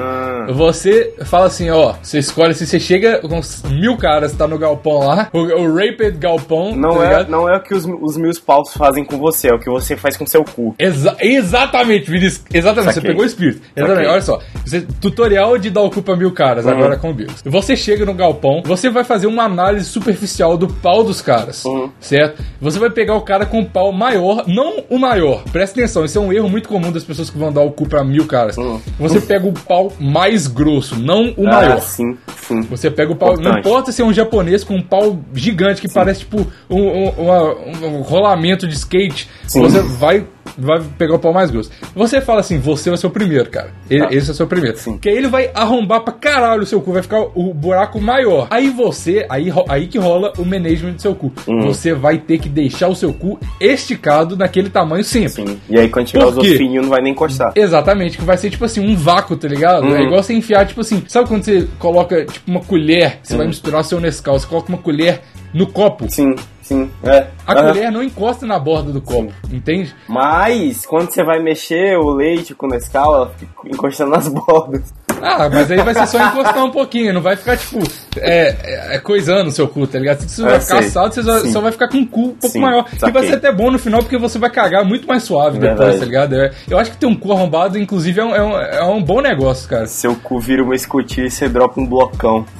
Você 0.54 1.14
fala 1.24 1.46
assim, 1.46 1.70
ó, 1.70 1.94
você 2.02 2.18
escolhe 2.18 2.54
se 2.54 2.66
você 2.66 2.78
chega 2.80 3.18
com 3.20 3.40
mil 3.68 3.96
caras, 3.96 4.32
tá 4.32 4.46
no 4.46 4.58
galpão 4.58 4.98
lá, 5.06 5.28
o, 5.32 5.38
o 5.38 5.74
Rapid 5.74 6.16
Galpão, 6.18 6.74
Não 6.74 6.94
tá 6.96 7.04
é, 7.04 7.08
ligado? 7.08 7.28
não 7.30 7.48
é 7.48 7.56
o 7.56 7.60
que 7.62 7.74
os, 7.74 7.84
os 7.84 8.16
meus 8.16 8.38
paus 8.38 8.72
fazem 8.72 9.04
com 9.04 9.18
você, 9.18 9.48
é 9.48 9.54
o 9.54 9.58
que 9.58 9.68
você 9.70 9.96
faz 9.96 10.16
com 10.16 10.26
seu 10.26 10.44
cu. 10.44 10.74
Exa- 10.78 11.16
exatamente, 11.20 12.10
Vinícius. 12.10 12.44
Exatamente, 12.52 12.94
Saquei. 12.94 13.02
você 13.02 13.06
pegou 13.08 13.22
o 13.22 13.26
espírito. 13.26 13.60
Exatamente, 13.76 13.96
Saquei. 14.06 14.12
olha 14.12 14.22
só. 14.22 14.40
Você- 14.64 14.86
tutorial 15.00 15.56
de 15.58 15.70
dar 15.70 15.82
o 15.82 15.90
cu 15.90 16.02
pra 16.02 16.16
mil 16.16 16.32
caras, 16.32 16.64
Uhum. 16.64 16.72
agora 16.72 16.96
com 16.96 17.10
o 17.10 17.14
Bills. 17.14 17.42
Você 17.44 17.76
chega 17.76 18.04
no 18.04 18.14
galpão, 18.14 18.62
você 18.64 18.90
vai 18.90 19.04
fazer 19.04 19.26
uma 19.26 19.44
análise 19.44 19.86
superficial 19.86 20.56
do 20.56 20.68
pau 20.68 21.04
dos 21.04 21.20
caras, 21.20 21.64
Uhum. 21.64 21.90
certo? 22.00 22.42
Você 22.60 22.78
vai 22.78 22.90
pegar 22.90 23.14
o 23.14 23.20
cara 23.22 23.46
com 23.46 23.60
o 23.60 23.66
pau 23.66 23.92
maior, 23.92 24.44
não 24.46 24.84
o 24.90 24.98
maior. 24.98 25.42
Presta 25.52 25.78
atenção, 25.80 26.04
isso 26.04 26.18
é 26.18 26.20
um 26.20 26.32
erro 26.32 26.48
muito 26.48 26.68
comum 26.68 26.90
das 26.92 27.04
pessoas 27.04 27.30
que 27.30 27.38
vão 27.38 27.52
dar 27.52 27.62
o 27.62 27.70
cu 27.70 27.88
pra 27.88 28.04
mil 28.04 28.26
caras. 28.26 28.56
Uhum. 28.56 28.80
Você 28.98 29.20
pega 29.20 29.46
o 29.46 29.52
pau 29.52 29.92
mais 29.98 30.35
grosso, 30.46 30.96
não 30.98 31.32
o 31.36 31.46
Ah, 31.48 31.52
maior. 31.52 31.80
sim, 31.80 32.16
sim. 32.36 32.60
Você 32.62 32.90
pega 32.90 33.12
o 33.12 33.16
pau. 33.16 33.28
Não 33.34 33.40
Importante. 33.40 33.60
importa 33.60 33.92
se 33.92 34.02
é 34.02 34.04
um 34.04 34.12
japonês 34.12 34.64
com 34.64 34.74
um 34.74 34.82
pau 34.82 35.18
gigante 35.32 35.80
que 35.80 35.88
parece 35.92 36.20
tipo 36.20 36.44
um, 36.68 36.80
um- 36.82 37.10
uma- 37.10 37.54
um 37.86 38.02
rolamento 38.02 38.66
de 38.66 38.74
skate. 38.74 39.28
Sim. 39.46 39.60
Você 39.62 39.80
vai, 39.80 40.24
vai 40.58 40.80
pegar 40.98 41.14
o 41.14 41.18
pau 41.18 41.32
mais 41.32 41.50
grosso. 41.50 41.70
Você 41.94 42.20
fala 42.20 42.40
assim: 42.40 42.58
você 42.58 42.90
vai 42.90 42.96
ser 42.98 43.06
o 43.06 43.10
primeiro, 43.10 43.48
cara. 43.50 43.70
Ele- 43.90 44.06
Tá. 44.06 44.14
Esse 44.14 44.28
é 44.30 44.32
o 44.32 44.36
seu 44.36 44.46
primeiro. 44.46 44.76
Sim. 44.78 44.92
Porque 44.92 45.08
aí 45.08 45.16
ele 45.16 45.28
vai 45.28 45.50
arrombar 45.54 46.00
pra 46.02 46.12
caralho 46.12 46.62
o 46.62 46.66
seu 46.66 46.80
cu, 46.80 46.92
vai 46.92 47.02
ficar 47.02 47.20
o 47.34 47.52
buraco 47.54 48.00
maior. 48.00 48.46
Aí 48.50 48.70
você, 48.70 49.26
aí, 49.28 49.52
aí 49.68 49.86
que 49.86 49.98
rola 49.98 50.32
o 50.38 50.44
management 50.44 50.92
do 50.94 51.02
seu 51.02 51.14
cu. 51.14 51.32
Uhum. 51.46 51.62
Você 51.62 51.92
vai 51.94 52.18
ter 52.18 52.38
que 52.38 52.48
deixar 52.48 52.88
o 52.88 52.94
seu 52.94 53.12
cu 53.12 53.38
esticado 53.60 54.36
naquele 54.36 54.68
tamanho 54.70 55.04
sempre. 55.04 55.46
Sim. 55.46 55.60
E 55.68 55.78
aí 55.78 55.88
quando 55.88 56.06
tiver 56.06 56.24
os 56.24 56.34
fininhos 56.46 56.84
não 56.84 56.90
vai 56.90 57.02
nem 57.02 57.12
encostar. 57.12 57.52
Exatamente, 57.56 58.16
que 58.18 58.24
vai 58.24 58.36
ser 58.36 58.50
tipo 58.50 58.64
assim, 58.64 58.80
um 58.80 58.96
vácuo, 58.96 59.36
tá 59.36 59.48
ligado? 59.48 59.84
Uhum. 59.86 59.96
É 59.96 60.02
igual 60.02 60.22
você 60.22 60.32
enfiar, 60.34 60.66
tipo 60.66 60.80
assim, 60.80 61.02
sabe 61.08 61.28
quando 61.28 61.44
você 61.44 61.66
coloca 61.78 62.24
tipo 62.24 62.50
uma 62.50 62.60
colher, 62.60 63.18
você 63.22 63.32
Uhum. 63.34 63.38
vai 63.38 63.46
misturar 63.48 63.84
seu 63.84 64.00
Nescau, 64.00 64.38
você 64.38 64.46
coloca 64.46 64.68
uma 64.68 64.78
colher 64.78 65.20
no 65.52 65.66
copo. 65.66 66.06
Sim, 66.10 66.34
sim. 66.66 66.90
É. 67.02 67.26
A 67.46 67.52
Aham. 67.52 67.68
colher 67.68 67.92
não 67.92 68.02
encosta 68.02 68.46
na 68.46 68.58
borda 68.58 68.92
do 68.92 69.00
copo, 69.00 69.32
entende? 69.50 69.94
Mas, 70.08 70.84
quando 70.84 71.10
você 71.10 71.22
vai 71.22 71.40
mexer 71.40 71.96
o 71.98 72.10
leite 72.10 72.54
com 72.54 72.66
Nescau, 72.66 73.14
ela 73.14 73.30
fica 73.36 73.52
encostando 73.66 74.10
nas 74.10 74.28
bordas. 74.28 74.92
Ah, 75.22 75.48
mas 75.48 75.70
aí 75.70 75.80
vai 75.80 75.94
ser 75.94 76.06
só 76.08 76.18
encostar 76.22 76.62
um 76.62 76.70
pouquinho, 76.70 77.14
não 77.14 77.22
vai 77.22 77.36
ficar, 77.36 77.56
tipo, 77.56 77.78
é, 78.18 78.54
é, 78.62 78.96
é 78.96 78.98
coisando 78.98 79.48
o 79.48 79.50
seu 79.50 79.66
cu, 79.66 79.86
tá 79.86 79.98
ligado? 79.98 80.20
Se 80.20 80.28
você 80.28 80.42
Eu 80.42 80.46
vai 80.50 80.60
ficar 80.60 80.78
assado, 80.80 81.14
você 81.14 81.22
só, 81.22 81.38
Sim. 81.40 81.52
só 81.52 81.60
vai 81.62 81.72
ficar 81.72 81.88
com 81.88 81.96
um 81.98 82.06
cu 82.06 82.20
um 82.20 82.28
pouco 82.34 82.48
Sim, 82.48 82.60
maior. 82.60 82.84
E 82.92 82.98
vai 82.98 83.10
saquei. 83.12 83.28
ser 83.30 83.34
até 83.36 83.50
bom 83.52 83.70
no 83.70 83.78
final, 83.78 84.02
porque 84.02 84.18
você 84.18 84.38
vai 84.38 84.50
cagar 84.50 84.84
muito 84.84 85.08
mais 85.08 85.22
suave 85.22 85.58
depois, 85.58 85.78
Verdade. 85.78 85.98
tá 86.00 86.04
ligado? 86.04 86.34
É, 86.34 86.52
eu 86.68 86.78
acho 86.78 86.90
que 86.90 86.98
ter 86.98 87.06
um 87.06 87.16
cu 87.16 87.32
arrombado, 87.32 87.78
inclusive, 87.78 88.20
é 88.20 88.24
um, 88.24 88.34
é 88.34 88.42
um, 88.42 88.60
é 88.60 88.84
um 88.84 89.02
bom 89.02 89.22
negócio, 89.22 89.66
cara. 89.66 89.86
Seu 89.86 90.14
cu 90.16 90.38
vira 90.38 90.62
uma 90.62 90.74
escotilha 90.74 91.28
e 91.28 91.30
você 91.30 91.48
dropa 91.48 91.80
um 91.80 91.86
blocão. 91.86 92.44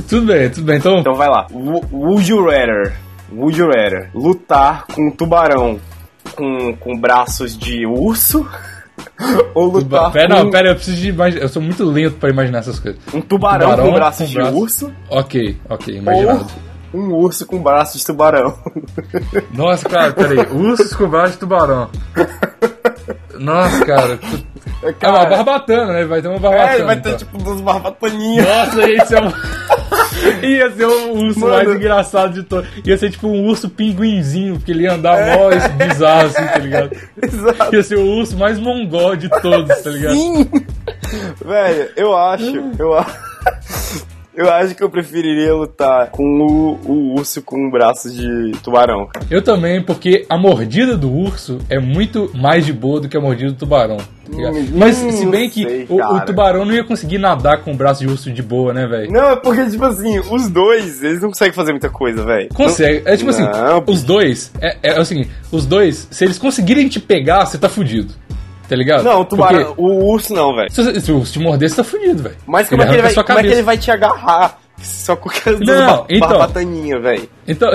tudo 0.00 0.26
bem, 0.26 0.48
tudo 0.50 0.64
bem. 0.64 0.78
Então, 0.78 0.98
Então 0.98 1.14
vai 1.14 1.28
lá. 1.28 1.46
Wo- 1.50 1.84
Would 1.92 2.30
you 2.30 2.44
rather? 2.44 2.92
Would 3.32 3.58
you 3.58 3.66
rather 3.66 4.10
lutar 4.14 4.86
com 4.86 5.08
um 5.08 5.10
tubarão 5.10 5.78
com, 6.34 6.74
com 6.76 6.98
braços 6.98 7.56
de 7.56 7.86
urso? 7.86 8.46
Ou 9.54 9.66
lutar 9.66 10.10
Pera, 10.12 10.28
com 10.36 10.44
não, 10.44 10.50
pera, 10.50 10.68
eu 10.70 10.74
preciso 10.74 10.96
de 10.98 11.08
imaginar. 11.08 11.42
Eu 11.42 11.48
sou 11.48 11.62
muito 11.62 11.84
lento 11.84 12.16
pra 12.16 12.30
imaginar 12.30 12.58
essas 12.60 12.78
coisas. 12.78 13.00
um 13.14 13.20
tubarão, 13.20 13.70
Tubarão 13.70 13.86
com 13.88 13.94
braços 13.94 14.20
com 14.20 14.26
de 14.26 14.34
braço. 14.34 14.56
urso? 14.56 14.92
Ok, 15.10 15.56
ok, 15.68 15.96
imaginado. 15.96 16.46
Ou 16.92 17.00
um 17.00 17.14
urso 17.14 17.46
com 17.46 17.58
braços 17.62 18.00
de 18.00 18.06
tubarão? 18.06 18.54
Nossa, 19.54 19.88
cara, 19.88 20.12
peraí. 20.12 20.46
Ursos 20.52 20.94
com 20.94 21.08
braço 21.08 21.32
de 21.34 21.38
tubarão. 21.38 21.88
Nossa, 23.38 23.84
cara. 23.86 24.18
É 25.00 25.08
uma 25.08 25.24
barbatana, 25.26 25.92
né? 25.92 26.04
Vai 26.04 26.20
ter 26.20 26.28
uma 26.28 26.38
barbatana. 26.38 26.74
É, 26.74 26.82
vai 26.84 27.00
ter 27.00 27.08
então. 27.10 27.18
tipo 27.18 27.38
duas 27.38 27.60
barbataninhas. 27.60 28.46
Nossa, 28.46 28.90
ia 28.90 29.04
ser 29.06 29.22
um... 29.22 29.32
Ia 30.46 30.70
ser 30.70 30.84
o 30.84 31.12
urso 31.12 31.40
Mano. 31.40 31.54
mais 31.54 31.68
engraçado 31.68 32.34
de 32.34 32.42
todos. 32.42 32.68
Ia 32.84 32.96
ser 32.96 33.10
tipo 33.10 33.28
um 33.28 33.46
urso 33.46 33.68
pinguinzinho, 33.68 34.56
porque 34.56 34.72
ele 34.72 34.84
ia 34.84 34.94
andar 34.94 35.36
mó 35.36 35.50
esse 35.50 35.68
bizarro 35.70 36.26
assim, 36.26 36.46
tá 36.46 36.58
ligado? 36.58 36.90
Exato. 37.22 37.74
Ia 37.74 37.82
ser 37.82 37.98
o 37.98 38.06
urso 38.06 38.36
mais 38.36 38.58
mongol 38.58 39.16
de 39.16 39.28
todos, 39.40 39.76
tá 39.80 39.90
ligado? 39.90 40.14
Sim! 40.14 40.50
Velho, 41.44 41.90
eu 41.96 42.16
acho, 42.16 42.70
eu 42.78 42.94
acho. 42.98 44.06
Eu 44.34 44.50
acho 44.50 44.74
que 44.74 44.82
eu 44.82 44.88
preferiria 44.88 45.54
lutar 45.54 46.10
com 46.10 46.22
o, 46.24 46.78
o 46.90 47.14
urso 47.18 47.42
com 47.42 47.70
braços 47.70 48.14
de 48.14 48.52
tubarão. 48.62 49.08
Eu 49.30 49.42
também, 49.42 49.82
porque 49.82 50.24
a 50.28 50.38
mordida 50.38 50.96
do 50.96 51.12
urso 51.12 51.58
é 51.68 51.78
muito 51.78 52.30
mais 52.34 52.64
de 52.64 52.72
boa 52.72 52.98
do 53.00 53.08
que 53.10 53.16
a 53.16 53.20
mordida 53.20 53.50
do 53.52 53.58
tubarão. 53.58 53.98
tá? 53.98 54.04
Hum, 54.32 54.68
Mas 54.74 54.96
se 54.96 55.26
bem 55.26 55.44
não 55.44 55.50
que 55.50 55.62
sei, 55.68 55.86
o, 55.88 55.96
o 55.96 56.20
tubarão 56.20 56.64
não 56.64 56.72
ia 56.72 56.82
conseguir 56.84 57.18
nadar 57.18 57.58
com 57.62 57.72
o 57.72 57.76
braço 57.76 58.00
de 58.00 58.06
urso 58.10 58.30
de 58.30 58.42
boa, 58.42 58.72
né, 58.72 58.86
velho? 58.86 59.12
Não, 59.12 59.30
é 59.32 59.36
porque, 59.36 59.66
tipo 59.68 59.84
assim, 59.84 60.18
os 60.18 60.48
dois, 60.48 61.02
eles 61.02 61.20
não 61.20 61.28
conseguem 61.28 61.52
fazer 61.52 61.72
muita 61.72 61.90
coisa, 61.90 62.24
velho. 62.24 62.48
Consegue. 62.54 63.02
É 63.04 63.16
tipo 63.16 63.28
assim, 63.28 63.42
Não, 63.42 63.84
os 63.86 64.02
dois, 64.02 64.50
é, 64.62 64.76
é 64.94 65.00
o 65.00 65.04
seguinte, 65.04 65.30
os 65.50 65.66
dois, 65.66 66.08
se 66.10 66.24
eles 66.24 66.38
conseguirem 66.38 66.88
te 66.88 66.98
pegar, 66.98 67.44
você 67.44 67.58
tá 67.58 67.68
fudido. 67.68 68.14
Tá 68.72 68.76
ligado? 68.76 69.02
Não, 69.04 69.20
o 69.20 69.24
tubarão, 69.26 69.64
Porque 69.66 69.82
o 69.82 70.04
urso 70.06 70.32
não, 70.32 70.56
velho. 70.56 70.70
se, 70.72 70.98
se 71.02 71.12
o 71.12 71.18
urso 71.18 71.34
te 71.34 71.38
morder, 71.38 71.68
você 71.68 71.76
tá 71.76 71.84
fudido, 71.84 72.22
velho. 72.22 72.36
Mas 72.46 72.70
como 72.70 72.82
é, 72.82 72.86
que 72.86 73.02
vai, 73.02 73.14
como 73.22 73.38
é 73.38 73.42
que 73.42 73.48
ele 73.48 73.62
vai 73.62 73.76
te 73.76 73.90
agarrar? 73.90 74.58
Só 74.78 75.14
com 75.14 75.28
aquelas 75.28 75.60
Não, 75.60 76.06
então. 76.08 76.26
barbataninhas, 76.26 77.02
velho. 77.02 77.28
Então, 77.46 77.70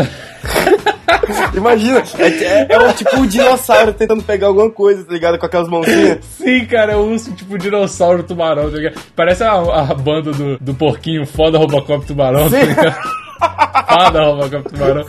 Imagina, 1.53 2.01
é, 2.17 2.27
é, 2.27 2.67
é 2.67 2.79
um, 2.79 2.91
tipo 2.93 3.15
um 3.15 3.27
dinossauro 3.27 3.93
tentando 3.93 4.23
pegar 4.23 4.47
alguma 4.47 4.71
coisa, 4.71 5.03
tá 5.03 5.13
ligado? 5.13 5.37
Com 5.37 5.45
aquelas 5.45 5.69
mãozinhas. 5.69 6.25
sim, 6.25 6.65
cara, 6.65 6.93
é 6.93 6.97
um 6.97 7.11
urso 7.11 7.31
tipo 7.33 7.59
dinossauro 7.59 8.23
tubarão, 8.23 8.71
tá 8.71 8.77
ligado? 8.77 8.99
Parece 9.15 9.43
a, 9.43 9.51
a 9.51 9.93
banda 9.93 10.31
do, 10.31 10.57
do 10.57 10.73
porquinho 10.73 11.27
foda 11.27 11.59
Robocop 11.59 12.07
tubarão, 12.07 12.49
tá 12.49 12.59
Sim. 12.59 12.65
ligado? 12.65 12.97
Fada 13.87 14.23
Robocop 14.23 14.67
tubarão. 14.67 15.05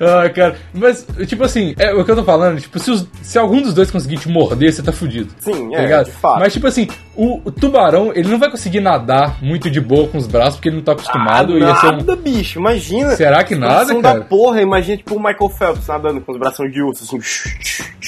Ah, 0.00 0.28
cara, 0.28 0.56
mas, 0.74 1.06
tipo 1.26 1.42
assim, 1.44 1.74
é 1.78 1.92
o 1.94 2.04
que 2.04 2.10
eu 2.10 2.16
tô 2.16 2.24
falando, 2.24 2.60
tipo, 2.60 2.78
se, 2.78 2.90
os- 2.90 3.06
se 3.22 3.38
algum 3.38 3.62
dos 3.62 3.72
dois 3.74 3.90
conseguir 3.90 4.18
te 4.18 4.28
morder, 4.28 4.72
você 4.72 4.82
tá 4.82 4.92
fudido. 4.92 5.32
Sim, 5.40 5.70
tá 5.70 5.78
é, 5.78 5.82
ligado? 5.82 6.04
de 6.06 6.10
fato. 6.12 6.40
Mas, 6.40 6.52
tipo 6.52 6.66
assim, 6.66 6.86
o, 7.14 7.40
o 7.44 7.50
tubarão, 7.50 8.12
ele 8.14 8.28
não 8.28 8.38
vai 8.38 8.50
conseguir 8.50 8.80
nadar 8.80 9.42
muito 9.42 9.70
de 9.70 9.80
boa 9.80 10.06
com 10.08 10.18
os 10.18 10.26
braços, 10.26 10.56
porque 10.56 10.68
ele 10.68 10.76
não 10.76 10.84
tá 10.84 10.92
acostumado. 10.92 11.56
ah, 11.64 11.76
ser 11.76 11.86
um- 11.88 11.96
nada, 11.96 12.16
bicho, 12.16 12.58
imagina. 12.58 13.16
Será 13.16 13.42
que 13.42 13.54
nada, 13.54 13.94
cara? 14.00 14.18
da 14.18 14.24
porra, 14.24 14.60
imagina 14.60 14.98
tipo 14.98 15.14
o 15.14 15.18
Michael 15.18 15.48
Phelps 15.50 15.86
nadando 15.86 16.20
com 16.20 16.32
os 16.32 16.38
braços 16.38 16.70
de 16.70 16.82
urso, 16.82 17.04
assim. 17.04 17.18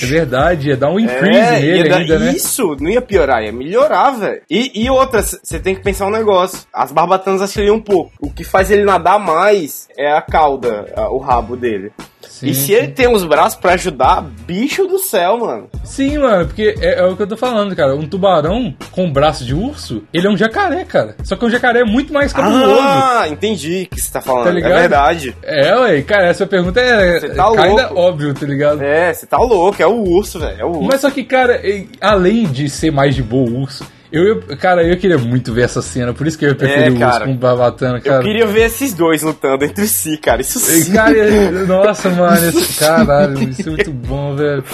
É 0.01 0.07
verdade, 0.07 0.69
ia 0.69 0.77
dar 0.77 0.91
um 0.91 1.01
increase 1.01 1.57
É, 1.57 1.61
nele 1.61 1.93
ainda, 1.93 2.19
né? 2.19 2.33
Isso, 2.33 2.77
não 2.81 2.89
ia 2.89 3.01
piorar, 3.03 3.43
ia 3.43 3.51
melhorar, 3.53 4.11
velho. 4.13 4.43
E, 4.49 4.85
e 4.85 4.91
outra, 4.91 5.23
você 5.23 5.59
tem 5.59 5.75
que 5.75 5.83
pensar 5.83 6.07
um 6.07 6.11
negócio. 6.11 6.61
As 6.73 6.93
barbatanas 6.93 7.41
auxiliam 7.41 7.75
um 7.77 7.81
pouco. 7.81 8.13
O 8.21 8.31
que 8.31 8.45
faz 8.45 8.71
ele 8.71 8.85
nadar 8.85 9.19
mais 9.19 9.89
é 9.97 10.13
a 10.13 10.23
cauda, 10.23 10.87
o 11.11 11.19
rabo 11.19 11.57
dele. 11.57 11.78
Dele. 11.79 11.93
Sim, 12.29 12.49
e 12.49 12.55
se 12.55 12.67
sim. 12.67 12.73
ele 12.73 12.89
tem 12.89 13.13
os 13.13 13.25
braços 13.25 13.59
pra 13.59 13.73
ajudar, 13.73 14.23
bicho 14.47 14.87
do 14.87 14.99
céu, 14.99 15.39
mano. 15.39 15.69
Sim, 15.85 16.19
mano, 16.19 16.47
porque 16.47 16.75
é, 16.81 17.01
é 17.01 17.05
o 17.05 17.17
que 17.17 17.23
eu 17.23 17.27
tô 17.27 17.37
falando, 17.37 17.75
cara. 17.75 17.95
Um 17.95 18.07
tubarão 18.07 18.75
com 18.93 19.11
braço 19.11 19.45
de 19.45 19.55
urso, 19.55 20.03
ele 20.13 20.27
é 20.27 20.31
um 20.31 20.37
jacaré, 20.37 20.85
cara. 20.85 21.17
Só 21.25 21.37
que 21.37 21.45
um 21.45 21.51
jacaré 21.51 21.81
é 21.81 21.85
muito 21.85 22.13
mais 22.13 22.33
cabuloso. 22.33 22.79
Ah, 22.81 23.27
entendi 23.29 23.89
o 23.91 23.95
que 23.95 24.01
você 24.01 24.13
tá 24.13 24.21
falando. 24.21 24.45
Tá 24.45 24.51
é 24.51 24.55
ligado? 24.55 24.75
verdade. 24.75 25.37
É, 25.43 25.75
ué, 25.75 26.03
cara, 26.03 26.27
essa 26.27 26.47
pergunta 26.47 26.81
é 26.81 27.21
Você 27.21 27.29
tá 27.31 27.49
ainda 27.49 27.89
louco. 27.89 28.01
óbvio, 28.01 28.35
tá 28.35 28.47
ligado? 28.47 28.83
É, 28.83 29.13
você 29.13 29.27
tá 29.27 29.39
louco, 29.39 29.83
é 29.83 29.87
o 29.87 30.03
urso, 30.03 30.39
velho. 30.39 30.61
É 30.61 30.65
o 30.65 30.69
urso. 30.69 30.83
Mas 30.85 31.01
só 31.01 31.11
que, 31.11 31.25
cara, 31.25 31.61
além 32.01 32.45
de 32.45 32.69
ser 32.69 32.91
mais 32.91 33.15
de 33.15 33.23
boa 33.23 33.49
o 33.49 33.61
urso, 33.63 33.85
eu, 34.13 34.25
eu- 34.49 34.57
cara, 34.57 34.83
eu 34.83 34.97
queria 34.97 35.19
muito 35.19 35.53
ver 35.53 35.63
essa 35.65 35.83
cena, 35.83 36.13
por 36.15 36.27
isso 36.27 36.39
que 36.39 36.45
eu 36.47 36.55
preferi 36.55 36.85
É, 36.87 36.91
o 37.05 37.07
urso 37.07 37.21
com 37.25 37.33
o 37.33 37.37
Barbatana, 37.37 37.99
Eu 37.99 38.03
cara. 38.03 38.23
queria 38.23 38.47
ver 38.47 38.67
esses 38.67 38.95
dois 38.95 39.23
lutando 39.23 39.65
entre 39.65 39.87
si, 39.87 40.17
cara. 40.17 40.41
Isso 40.41 40.59
sim. 40.59 40.93
Cara, 40.93 41.13
nossa, 41.67 42.09
mano, 42.11 42.49
esse, 42.49 42.79
caralho, 42.79 43.49
isso 43.49 43.69
é 43.69 43.71
muito 43.73 43.91
bom, 43.93 44.35
velho. 44.37 44.65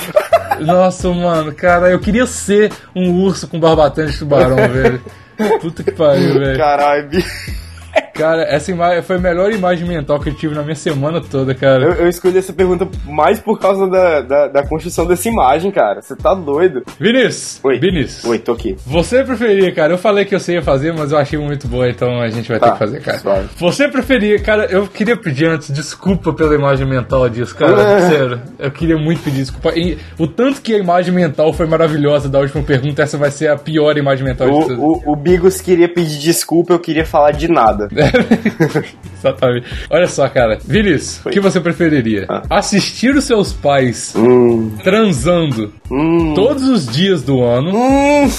Nossa, 0.60 1.08
mano, 1.10 1.52
cara, 1.52 1.90
eu 1.90 1.98
queria 1.98 2.26
ser 2.26 2.70
um 2.94 3.10
urso 3.22 3.48
com 3.48 3.58
barbatana 3.58 4.08
de 4.10 4.18
tubarão, 4.18 4.56
velho. 4.56 5.00
Puta 5.60 5.82
que 5.82 5.90
pariu, 5.90 6.34
velho. 6.38 6.56
Caralho, 6.56 7.08
bicho. 7.08 7.28
Cara, 8.14 8.42
essa 8.42 8.70
imagem 8.70 9.02
foi 9.02 9.16
a 9.16 9.18
melhor 9.18 9.52
imagem 9.52 9.86
mental 9.88 10.20
que 10.20 10.28
eu 10.28 10.34
tive 10.34 10.54
na 10.54 10.62
minha 10.62 10.74
semana 10.76 11.20
toda, 11.20 11.54
cara. 11.54 11.84
Eu, 11.84 11.92
eu 11.94 12.08
escolhi 12.08 12.38
essa 12.38 12.52
pergunta 12.52 12.86
mais 13.06 13.40
por 13.40 13.58
causa 13.58 13.88
da, 13.88 14.20
da, 14.20 14.48
da 14.48 14.66
construção 14.66 15.04
dessa 15.06 15.28
imagem, 15.28 15.70
cara. 15.70 16.00
Você 16.00 16.14
tá 16.14 16.32
doido. 16.34 16.82
Vinícius, 16.98 17.60
Oi. 17.64 17.78
Vinícius, 17.78 18.24
Oi, 18.24 18.38
tô 18.38 18.52
aqui. 18.52 18.76
você 18.86 19.24
preferia, 19.24 19.72
cara, 19.72 19.92
eu 19.92 19.98
falei 19.98 20.24
que 20.24 20.34
eu 20.34 20.40
sei 20.40 20.62
fazer, 20.62 20.92
mas 20.94 21.10
eu 21.12 21.18
achei 21.18 21.38
muito 21.38 21.66
boa, 21.66 21.88
então 21.88 22.20
a 22.20 22.28
gente 22.30 22.48
vai 22.48 22.58
ter 22.60 22.66
Tá, 22.66 22.72
que 22.72 22.78
fazer, 22.78 23.00
cara. 23.00 23.18
suave. 23.18 23.48
Você 23.58 23.88
preferia, 23.88 24.38
cara, 24.38 24.66
eu 24.66 24.86
queria 24.86 25.16
pedir 25.16 25.46
antes 25.46 25.70
desculpa 25.72 26.32
pela 26.32 26.54
imagem 26.54 26.86
mental 26.86 27.28
disso, 27.28 27.54
cara, 27.56 27.80
É. 27.82 28.00
sério. 28.08 28.40
Eu 28.58 28.70
queria 28.70 28.96
muito 28.96 29.22
pedir 29.22 29.38
desculpa. 29.38 29.72
E 29.76 29.98
o 30.18 30.26
tanto 30.28 30.62
que 30.62 30.72
a 30.74 30.78
imagem 30.78 31.12
mental 31.12 31.52
foi 31.52 31.66
maravilhosa 31.66 32.28
da 32.28 32.38
última 32.38 32.62
pergunta, 32.62 33.02
essa 33.02 33.18
vai 33.18 33.30
ser 33.30 33.48
a 33.48 33.56
pior 33.56 33.96
imagem 33.98 34.24
mental 34.24 34.46
de 34.48 34.60
todas. 34.60 34.78
O, 34.78 35.02
o, 35.04 35.12
o 35.12 35.16
Bigos 35.16 35.60
queria 35.60 35.88
pedir 35.88 36.18
desculpa, 36.20 36.72
eu 36.72 36.78
queria 36.78 37.04
falar 37.04 37.32
de 37.32 37.48
nada. 37.48 37.88
Exatamente. 39.18 39.66
Olha 39.90 40.06
só, 40.06 40.28
cara. 40.28 40.58
Vinícius, 40.64 41.24
o 41.24 41.30
que 41.30 41.40
você 41.40 41.60
preferiria? 41.60 42.26
Ah. 42.28 42.42
Assistir 42.50 43.14
os 43.14 43.24
seus 43.24 43.52
pais 43.52 44.12
Hum. 44.16 44.72
transando 44.82 45.72
Hum. 45.90 46.34
todos 46.34 46.68
os 46.68 46.86
dias 46.86 47.22
do 47.22 47.42
ano 47.42 47.70
Hum. 47.74 48.30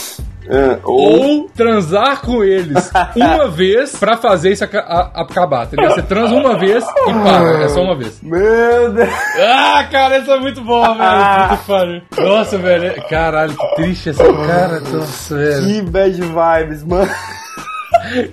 Ah, 0.48 0.78
ou. 0.84 1.40
ou 1.40 1.50
transar 1.56 2.22
com 2.22 2.44
eles 2.44 2.92
uma 3.18 3.48
vez 3.48 3.96
pra 3.96 4.16
fazer 4.16 4.52
isso 4.52 4.64
acabar, 4.64 5.66
ligado? 5.76 5.96
Você 5.96 6.04
transa 6.04 6.36
uma 6.36 6.56
vez 6.60 6.84
e 6.84 7.14
para, 7.14 7.64
é 7.64 7.70
só 7.70 7.82
uma 7.82 7.96
vez. 7.98 8.20
Meu 8.22 8.92
Deus. 8.94 9.10
Ah, 9.40 9.88
cara, 9.92 10.20
isso 10.20 10.30
é 10.32 10.40
muito 10.40 10.62
bom, 10.62 10.84
velho. 10.84 11.58
Que 11.58 11.66
pariu. 11.66 12.02
Nossa, 12.20 12.60
velho. 12.60 12.94
Caralho, 13.10 13.56
que 13.58 13.76
triste 13.76 14.10
essa 14.12 14.24
cara. 14.24 14.82
Nossa, 14.82 15.36
velho. 15.36 15.66
Que 15.66 15.82
bad 15.82 16.22
vibes, 16.22 16.84
mano. 16.84 17.12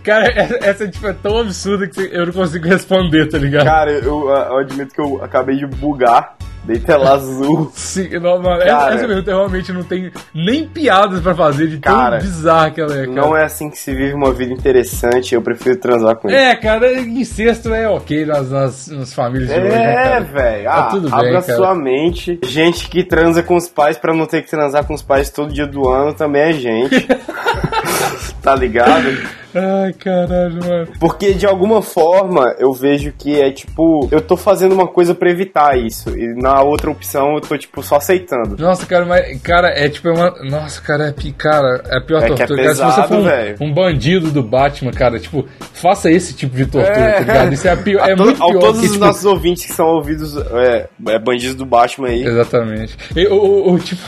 Cara, 0.02 0.26
essa, 0.34 0.58
essa, 0.62 0.88
tipo, 0.88 1.06
é 1.06 1.12
tão 1.12 1.38
absurda 1.38 1.86
que 1.86 2.00
eu 2.12 2.26
não 2.26 2.32
consigo 2.32 2.66
responder, 2.66 3.26
tá 3.28 3.38
ligado? 3.38 3.64
Cara, 3.64 3.90
eu, 3.90 4.28
eu 4.28 4.58
admito 4.58 4.94
que 4.94 5.00
eu 5.00 5.22
acabei 5.22 5.56
de 5.56 5.66
bugar. 5.66 6.34
Dei 6.64 6.78
tela 6.78 7.14
azul. 7.14 7.72
Sim, 7.74 8.08
não, 8.20 8.40
mano, 8.40 8.62
essa- 8.62 8.66
Cara. 8.66 8.94
essa 8.94 9.06
pergunta 9.08 9.30
realmente 9.32 9.72
não 9.72 9.82
tem 9.82 10.12
nem 10.32 10.64
piadas 10.68 11.20
pra 11.20 11.34
fazer 11.34 11.66
de 11.66 11.78
tão 11.78 11.92
Cara, 11.92 12.18
bizarra 12.18 12.70
que 12.70 12.80
ela 12.80 12.92
é, 12.94 13.00
cara. 13.00 13.10
Não 13.10 13.36
é 13.36 13.42
assim 13.42 13.68
que 13.68 13.76
se 13.76 13.92
vive 13.92 14.14
uma 14.14 14.32
vida 14.32 14.52
interessante. 14.52 15.34
Eu 15.34 15.42
prefiro 15.42 15.76
transar 15.80 16.14
com 16.14 16.28
ele. 16.28 16.36
É, 16.38 16.54
cara, 16.54 17.00
incesto 17.00 17.74
é 17.74 17.88
ok 17.88 18.24
nas, 18.26 18.48
nas, 18.48 18.86
nas 18.86 19.12
famílias 19.12 19.48
de 19.50 19.58
hoje, 19.58 19.68
né, 19.70 20.16
É, 20.18 20.20
velho. 20.20 20.64
Tá 20.66 20.72
Ah, 20.72 20.82
tudo 20.84 21.10
bem, 21.10 21.18
abra 21.18 21.42
cara. 21.42 21.56
sua 21.56 21.74
mente. 21.74 22.38
Gente 22.44 22.88
que 22.88 23.02
transa 23.02 23.42
com 23.42 23.56
os 23.56 23.66
pais 23.68 23.98
pra 23.98 24.14
não 24.14 24.24
ter 24.26 24.42
que 24.42 24.48
transar 24.48 24.84
com 24.84 24.94
os 24.94 25.02
pais 25.02 25.30
todo 25.30 25.52
dia 25.52 25.66
do 25.66 25.88
ano 25.88 26.14
também 26.14 26.42
é 26.42 26.52
gente. 26.52 27.08
tá 28.40 28.54
ligado? 28.54 29.41
Ai, 29.54 29.92
caralho, 29.92 30.58
mano. 30.66 30.88
Porque 30.98 31.34
de 31.34 31.46
alguma 31.46 31.82
forma 31.82 32.54
eu 32.58 32.72
vejo 32.72 33.12
que 33.16 33.40
é 33.40 33.50
tipo, 33.50 34.08
eu 34.10 34.20
tô 34.20 34.36
fazendo 34.36 34.72
uma 34.72 34.86
coisa 34.88 35.14
pra 35.14 35.30
evitar 35.30 35.78
isso. 35.78 36.10
E 36.16 36.34
na 36.40 36.62
outra 36.62 36.90
opção 36.90 37.34
eu 37.34 37.40
tô 37.40 37.56
tipo 37.58 37.82
só 37.82 37.96
aceitando. 37.96 38.56
Nossa, 38.58 38.86
cara, 38.86 39.04
mas, 39.04 39.40
cara, 39.42 39.68
é 39.68 39.88
tipo 39.88 40.08
é 40.08 40.12
uma. 40.12 40.30
Nossa, 40.42 40.80
cara, 40.80 41.08
é, 41.08 41.30
cara, 41.36 41.82
é 41.88 41.98
a 41.98 42.00
pior 42.00 42.22
É 42.22 42.26
que 42.26 42.32
é 42.32 42.36
tortura. 42.46 42.62
cara, 42.62 42.74
se 42.74 42.80
você 42.80 43.02
pesado, 43.02 43.56
for 43.58 43.64
um, 43.64 43.68
um 43.68 43.74
bandido 43.74 44.30
do 44.30 44.42
Batman, 44.42 44.90
cara, 44.92 45.18
tipo, 45.18 45.46
faça 45.74 46.10
esse 46.10 46.34
tipo 46.34 46.56
de 46.56 46.66
tortura, 46.66 46.94
É. 46.96 47.12
tá 47.14 47.20
ligado? 47.20 47.52
Isso 47.52 47.68
é, 47.68 47.70
a 47.72 47.76
pior, 47.76 48.08
é 48.08 48.12
A 48.12 48.16
to- 48.16 48.22
muito 48.24 48.42
ao 48.42 48.50
pior. 48.50 48.60
todos 48.60 48.80
que, 48.80 48.86
os 48.86 48.92
tipo, 48.92 49.04
nossos 49.04 49.24
ouvintes 49.24 49.66
que 49.66 49.72
são 49.72 49.86
ouvidos 49.86 50.36
é, 50.36 50.88
é, 51.08 51.18
bandidos 51.18 51.54
do 51.56 51.66
Batman 51.66 52.08
aí. 52.08 52.24
Exatamente. 52.24 52.96
E, 53.14 53.26
o, 53.26 53.34
o- 53.34 53.72
o, 53.74 53.78
tipo, 53.78 54.00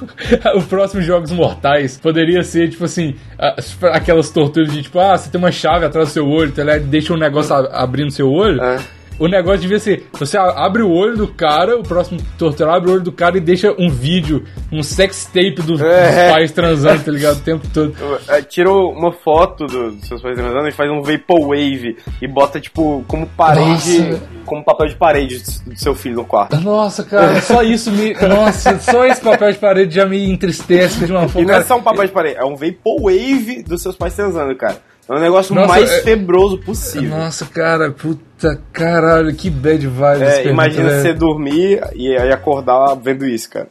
o 0.56 0.62
próximo 0.62 1.02
Jogos 1.02 1.30
Mortais 1.30 1.98
poderia 1.98 2.42
ser, 2.42 2.70
tipo 2.70 2.84
assim, 2.84 3.14
a- 3.38 3.56
aquelas 3.92 4.30
torturas 4.30 4.72
de 4.72 4.85
tipo, 4.86 4.98
ah, 4.98 5.16
você 5.16 5.30
tem 5.30 5.38
uma 5.38 5.52
chave 5.52 5.84
atrás 5.84 6.08
do 6.08 6.12
seu 6.12 6.28
olho, 6.28 6.52
ligado? 6.62 6.82
deixa 6.84 7.12
um 7.12 7.16
negócio 7.16 7.54
abrindo 7.54 8.10
seu 8.10 8.30
olho. 8.32 8.62
É. 8.62 8.78
O 9.18 9.26
negócio 9.28 9.60
devia 9.60 9.78
ser: 9.78 10.06
você 10.12 10.36
abre 10.36 10.82
o 10.82 10.90
olho 10.90 11.16
do 11.16 11.28
cara, 11.28 11.76
o 11.78 11.82
próximo 11.82 12.20
torturador 12.38 12.76
abre 12.76 12.90
o 12.90 12.94
olho 12.94 13.02
do 13.02 13.12
cara 13.12 13.36
e 13.38 13.40
deixa 13.40 13.74
um 13.78 13.88
vídeo, 13.88 14.44
um 14.70 14.82
sex 14.82 15.24
tape 15.26 15.62
do- 15.62 15.82
É. 15.84 16.24
dos 16.26 16.32
pais 16.34 16.52
transando, 16.52 17.02
tá 17.04 17.10
ligado? 17.10 17.36
O 17.38 17.40
tempo 17.40 17.66
todo. 17.72 17.94
É, 18.28 18.42
Tira 18.42 18.70
uma 18.70 19.12
foto 19.12 19.66
do- 19.66 19.92
dos 19.92 20.06
seus 20.06 20.20
pais 20.20 20.36
transando 20.36 20.68
e 20.68 20.72
faz 20.72 20.90
um 20.90 21.00
vaporwave 21.02 21.96
e 22.20 22.26
bota, 22.28 22.60
tipo, 22.60 23.04
como 23.08 23.26
parede, 23.26 24.00
Nossa. 24.00 24.22
como 24.44 24.64
papel 24.64 24.88
de 24.88 24.96
parede 24.96 25.38
do 25.66 25.78
seu 25.78 25.94
filho 25.94 26.16
no 26.16 26.24
quarto. 26.24 26.60
Nossa, 26.60 27.02
cara, 27.04 27.40
só 27.40 27.62
isso 27.62 27.90
me. 27.90 28.12
Nossa, 28.14 28.78
só 28.80 29.04
esse 29.06 29.20
papel 29.20 29.52
de 29.52 29.58
parede 29.58 29.94
já 29.94 30.04
me 30.06 30.30
entristece 30.30 31.06
de 31.06 31.12
uma 31.12 31.24
E 31.24 31.28
forma. 31.28 31.48
não 31.48 31.54
é 31.54 31.62
só 31.62 31.76
um 31.76 31.82
papel 31.82 32.04
de 32.06 32.12
parede, 32.12 32.36
é 32.38 32.44
um 32.44 32.54
vaporwave 32.56 33.62
dos 33.62 33.80
seus 33.82 33.96
pais 33.96 34.14
transando, 34.14 34.54
cara. 34.56 34.76
É 35.08 35.12
o 35.14 35.20
negócio 35.20 35.54
Nossa, 35.54 35.68
mais 35.68 35.90
é- 35.90 36.00
febroso 36.02 36.58
possível. 36.58 37.10
Nossa, 37.16 37.44
cara, 37.46 37.92
puta 37.92 38.60
caralho, 38.72 39.32
que 39.34 39.48
bad 39.48 39.86
vibes. 39.86 40.20
É, 40.22 40.48
imagina 40.48 40.90
velho. 40.90 41.00
você 41.02 41.14
dormir 41.14 41.80
e 41.94 42.16
aí 42.16 42.32
acordar 42.32 42.94
vendo 42.96 43.24
isso, 43.24 43.48
cara. 43.48 43.68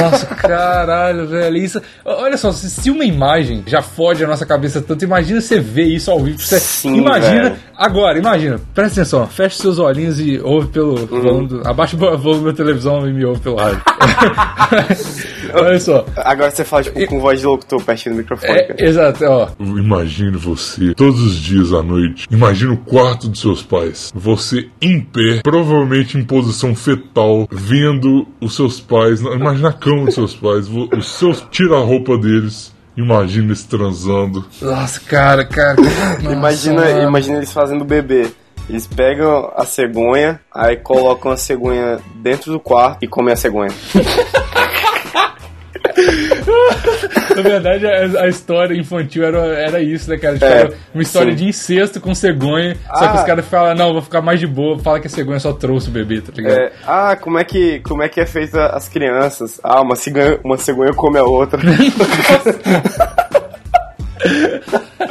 Nossa, 0.00 0.26
caralho, 0.34 1.26
velho. 1.28 1.56
Isso, 1.58 1.80
olha 2.04 2.36
só, 2.38 2.50
se 2.52 2.70
se 2.70 2.90
uma 2.90 3.04
imagem 3.04 3.62
já 3.66 3.82
fode 3.82 4.24
a 4.24 4.26
nossa 4.26 4.46
cabeça 4.46 4.80
tanto, 4.80 5.04
imagina 5.04 5.40
você 5.42 5.60
ver 5.60 5.84
isso 5.84 6.10
ao 6.10 6.20
vivo. 6.20 6.38
Você 6.38 6.58
Sim, 6.58 6.96
imagina. 6.96 7.42
velho. 7.50 7.56
Agora, 7.76 8.18
imagina, 8.18 8.58
presta 8.74 9.00
atenção, 9.02 9.26
feche 9.26 9.58
seus 9.58 9.78
olhinhos 9.78 10.18
e 10.18 10.40
ouve 10.40 10.68
pelo. 10.68 10.98
Uhum. 10.98 11.20
volume 11.22 11.48
do- 11.48 11.68
abaixa 11.68 11.96
o 11.96 12.18
volume 12.18 12.46
da 12.46 12.52
televisão 12.56 13.06
e 13.06 13.12
me 13.12 13.24
ouve 13.26 13.40
pelo 13.40 13.56
rádio. 13.56 13.82
olha 15.54 15.80
só. 15.80 16.04
Agora 16.16 16.50
você 16.50 16.64
fala, 16.64 16.82
tipo, 16.82 17.06
com 17.06 17.20
voz 17.20 17.40
de 17.40 17.46
locutor 17.46 17.82
pertinho 17.82 18.14
do 18.14 18.18
microfone, 18.18 18.52
É, 18.52 18.84
exato, 18.84 19.24
ó. 19.24 19.48
Imagine 19.60 20.36
você 20.36 20.94
todos 20.94 21.20
os 21.22 21.36
dias 21.36 21.72
à 21.72 21.82
noite. 21.82 22.26
Imagine 22.30 22.72
o 22.72 22.76
quarto 22.78 23.28
dos 23.28 23.40
seus 23.40 23.62
pais. 23.62 24.12
Você 24.14 24.68
em 24.80 25.00
pé, 25.00 25.40
provavelmente 25.42 26.16
em 26.18 26.24
posição 26.24 26.74
fetal, 26.74 27.48
vendo 27.50 28.26
os 28.40 28.54
seus 28.56 28.80
pais. 28.80 29.20
não, 29.20 29.34
Imagina 29.34 29.68
a 29.68 29.72
cama 29.72 30.06
dos 30.06 30.14
seus 30.14 30.34
pais. 30.34 30.66
Os 30.68 31.06
seus 31.12 31.44
tira 31.50 31.76
a 31.76 31.80
roupa 31.80 32.16
deles. 32.18 32.72
Imagina 32.96 33.46
eles 33.48 33.62
transando. 33.62 34.44
Nossa, 34.60 34.98
cara, 35.00 35.44
cara. 35.44 35.76
Nossa, 35.80 36.32
Imagina, 36.32 36.90
imagina 37.02 37.36
eles 37.36 37.52
fazendo 37.52 37.84
bebê. 37.84 38.26
Eles 38.68 38.86
pegam 38.86 39.50
a 39.56 39.64
cegonha, 39.64 40.40
aí 40.54 40.76
colocam 40.76 41.30
a 41.32 41.36
cegonha 41.38 41.98
dentro 42.16 42.52
do 42.52 42.60
quarto 42.60 43.02
e 43.02 43.08
comem 43.08 43.32
a 43.32 43.36
cegonha. 43.36 43.70
Na 47.36 47.42
verdade, 47.42 47.86
a, 47.86 48.22
a 48.22 48.28
história 48.28 48.74
infantil 48.76 49.24
era, 49.24 49.38
era 49.38 49.80
isso, 49.80 50.10
né, 50.10 50.16
cara? 50.18 50.34
Tipo, 50.34 50.46
É, 50.46 50.58
era 50.60 50.72
uma 50.92 51.02
história 51.02 51.30
sim. 51.30 51.36
de 51.36 51.44
incesto 51.46 52.00
com 52.00 52.14
cegonha. 52.14 52.76
Só 52.94 52.98
que 52.98 53.04
Ah. 53.04 53.14
os 53.14 53.22
caras 53.22 53.44
falam, 53.46 53.74
não, 53.74 53.92
vou 53.92 54.02
ficar 54.02 54.20
mais 54.20 54.40
de 54.40 54.46
boa, 54.46 54.78
fala 54.78 54.98
que 55.00 55.06
a 55.06 55.10
cegonha 55.10 55.38
só 55.38 55.52
trouxe 55.52 55.88
o 55.88 55.92
bebê, 55.92 56.20
tá 56.20 56.32
ligado? 56.34 56.58
É, 56.58 56.72
ah, 56.86 57.16
como 57.20 57.38
é 57.38 57.44
que 57.44 57.78
como 57.80 58.02
é 58.02 58.08
que 58.08 58.20
é 58.20 58.26
feita 58.26 58.66
as 58.66 58.88
crianças? 58.88 59.60
Ah, 59.62 59.80
uma 59.80 59.94
cegonha, 59.96 60.38
uma 60.44 60.56
cegonha 60.58 60.92
come 60.92 61.18
a 61.18 61.22
outra. 61.24 61.60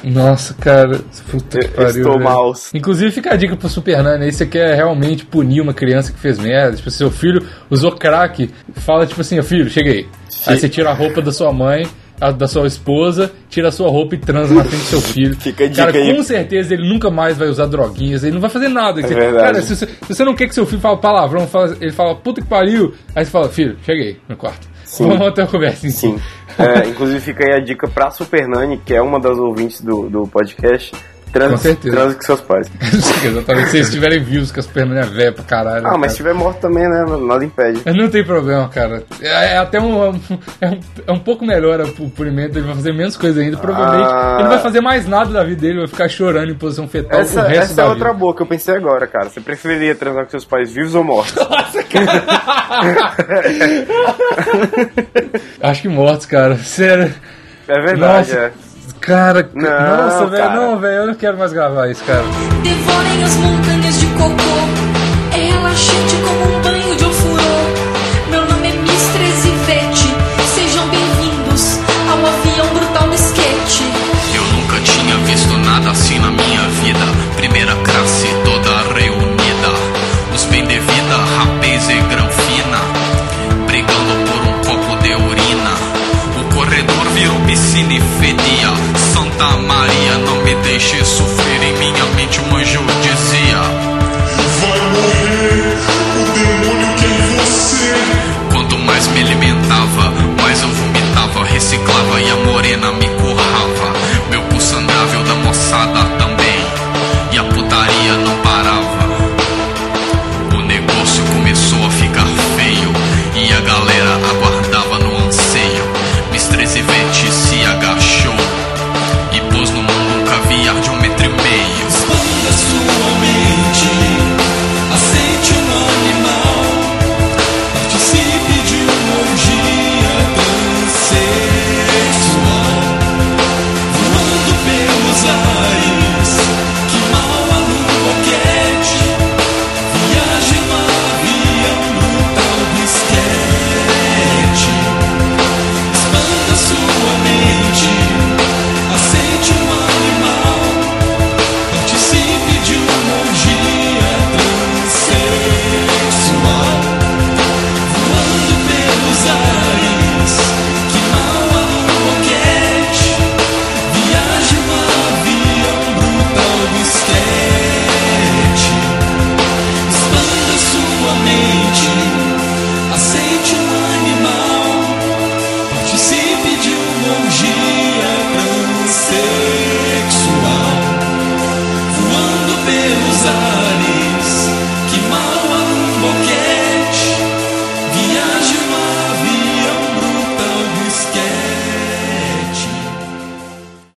Nossa, 0.03 0.53
cara, 0.53 0.99
puta 1.29 1.59
que 1.59 1.67
pariu. 1.69 1.89
Estou 2.05 2.19
maus. 2.19 2.73
Inclusive, 2.73 3.11
fica 3.11 3.33
a 3.33 3.35
dica 3.37 3.55
pro 3.55 3.67
Super 3.69 4.01
Nani 4.03 4.25
aí, 4.25 4.31
você 4.31 4.45
quer 4.45 4.75
realmente 4.75 5.25
punir 5.25 5.61
uma 5.61 5.73
criança 5.73 6.11
que 6.11 6.19
fez 6.19 6.37
merda, 6.39 6.75
tipo, 6.77 6.89
seu 6.91 7.09
filho 7.11 7.45
usou 7.69 7.91
crack, 7.93 8.49
fala 8.75 9.05
tipo 9.05 9.21
assim, 9.21 9.41
filho, 9.41 9.69
cheguei. 9.69 10.07
Aí 10.47 10.59
você 10.59 10.69
tira 10.69 10.89
a 10.89 10.93
roupa 10.93 11.21
da 11.21 11.31
sua 11.31 11.51
mãe, 11.51 11.85
a 12.19 12.31
da 12.31 12.47
sua 12.47 12.65
esposa, 12.67 13.31
tira 13.49 13.67
a 13.67 13.71
sua 13.71 13.89
roupa 13.89 14.15
e 14.15 14.17
transa 14.17 14.53
na 14.53 14.63
frente 14.63 14.81
do 14.81 14.85
seu 14.87 15.01
filho. 15.01 15.35
Fica 15.41 15.65
a 15.65 15.67
dica 15.67 15.85
Cara, 15.85 15.97
aí. 15.97 16.15
com 16.15 16.23
certeza 16.23 16.73
ele 16.73 16.87
nunca 16.87 17.09
mais 17.11 17.37
vai 17.37 17.47
usar 17.47 17.65
droguinhas, 17.67 18.23
ele 18.23 18.33
não 18.33 18.41
vai 18.41 18.49
fazer 18.49 18.67
nada. 18.69 19.01
Você- 19.01 19.13
verdade. 19.13 19.43
Cara, 19.43 19.61
se 19.61 19.75
você, 19.75 19.85
se 19.85 20.13
você 20.15 20.23
não 20.23 20.33
quer 20.35 20.47
que 20.47 20.55
seu 20.55 20.65
filho 20.65 20.81
fale 20.81 20.97
palavrão, 20.97 21.45
fala- 21.47 21.75
ele 21.79 21.91
fala, 21.91 22.15
puta 22.15 22.41
que 22.41 22.47
pariu, 22.47 22.93
aí 23.15 23.23
você 23.25 23.31
fala, 23.31 23.49
filho, 23.49 23.77
cheguei 23.85 24.17
no 24.27 24.35
quarto. 24.35 24.67
Vamos 24.99 25.27
até 25.27 25.43
a 25.43 25.47
conversa. 25.47 25.89
Sim. 25.89 26.17
É, 26.57 26.87
inclusive 26.87 27.19
fica 27.19 27.43
aí 27.45 27.53
a 27.53 27.63
dica 27.63 27.87
pra 27.89 28.09
Super 28.09 28.47
Nani, 28.47 28.77
que 28.77 28.93
é 28.95 29.01
uma 29.01 29.19
das 29.19 29.37
ouvintes 29.37 29.81
do, 29.81 30.09
do 30.09 30.25
podcast. 30.27 30.93
Transe, 31.31 31.51
Com 31.51 31.57
certeza. 31.57 31.95
transe 31.95 32.15
com 32.15 32.21
seus 32.21 32.41
pais. 32.41 32.71
Exatamente, 33.23 33.69
se 33.69 33.77
eles 33.77 33.87
estiverem 33.87 34.23
vivos 34.23 34.51
com 34.51 34.59
as 34.59 34.65
pernas 34.67 35.09
velhas 35.09 35.35
pra 35.35 35.43
caralho. 35.43 35.85
Ah, 35.85 35.91
mas 35.91 35.99
cara. 35.99 36.09
se 36.09 36.17
tiver 36.17 36.33
morto 36.33 36.59
também, 36.59 36.87
né? 36.89 37.05
Nada 37.21 37.45
impede. 37.45 37.81
Não 37.93 38.09
tem 38.09 38.23
problema, 38.23 38.67
cara. 38.69 39.03
É, 39.21 39.53
é 39.53 39.57
até 39.57 39.79
um, 39.79 40.03
é 40.03 40.09
um. 40.09 40.19
É 41.05 41.11
um 41.11 41.19
pouco 41.19 41.45
melhor 41.45 41.79
o 41.81 42.09
polimento, 42.09 42.57
ele 42.57 42.65
vai 42.65 42.75
fazer 42.75 42.93
menos 42.93 43.15
coisa 43.17 43.41
ainda. 43.41 43.57
Provavelmente 43.57 44.09
Ah. 44.11 44.33
ele 44.35 44.43
não 44.43 44.49
vai 44.49 44.59
fazer 44.59 44.81
mais 44.81 45.07
nada 45.07 45.31
da 45.31 45.43
vida 45.43 45.61
dele, 45.61 45.79
vai 45.79 45.87
ficar 45.87 46.07
chorando 46.09 46.51
em 46.51 46.55
posição 46.55 46.87
fetal 46.87 47.19
Essa, 47.19 47.41
o 47.41 47.45
resto 47.45 47.63
essa 47.63 47.75
da 47.75 47.83
é 47.83 47.85
vida. 47.85 47.95
outra 47.97 48.13
boa 48.13 48.35
que 48.35 48.41
eu 48.41 48.45
pensei 48.47 48.75
agora, 48.75 49.05
cara. 49.07 49.29
Você 49.29 49.41
preferiria 49.41 49.93
transar 49.95 50.23
com 50.23 50.31
seus 50.31 50.45
pais 50.45 50.71
vivos 50.71 50.95
ou 50.95 51.03
mortos? 51.03 51.35
Acho 55.61 55.81
que 55.81 55.89
mortos, 55.89 56.25
cara. 56.25 56.55
Sério. 56.57 57.13
É 57.67 57.81
verdade, 57.81 58.29
Nossa. 58.33 58.39
é. 58.39 58.51
Cara, 59.07 59.49
Não, 59.53 59.97
nossa, 60.03 60.25
velho, 60.25 60.51
não, 60.53 60.77
velho, 60.79 60.95
eu 60.95 61.07
não 61.07 61.15
quero 61.15 61.37
mais 61.37 61.53
gravar 61.53 61.87
isso, 61.87 62.03
cara. 62.03 62.23
Devorem 62.61 63.23
as 63.23 63.35
montanhas 63.37 63.76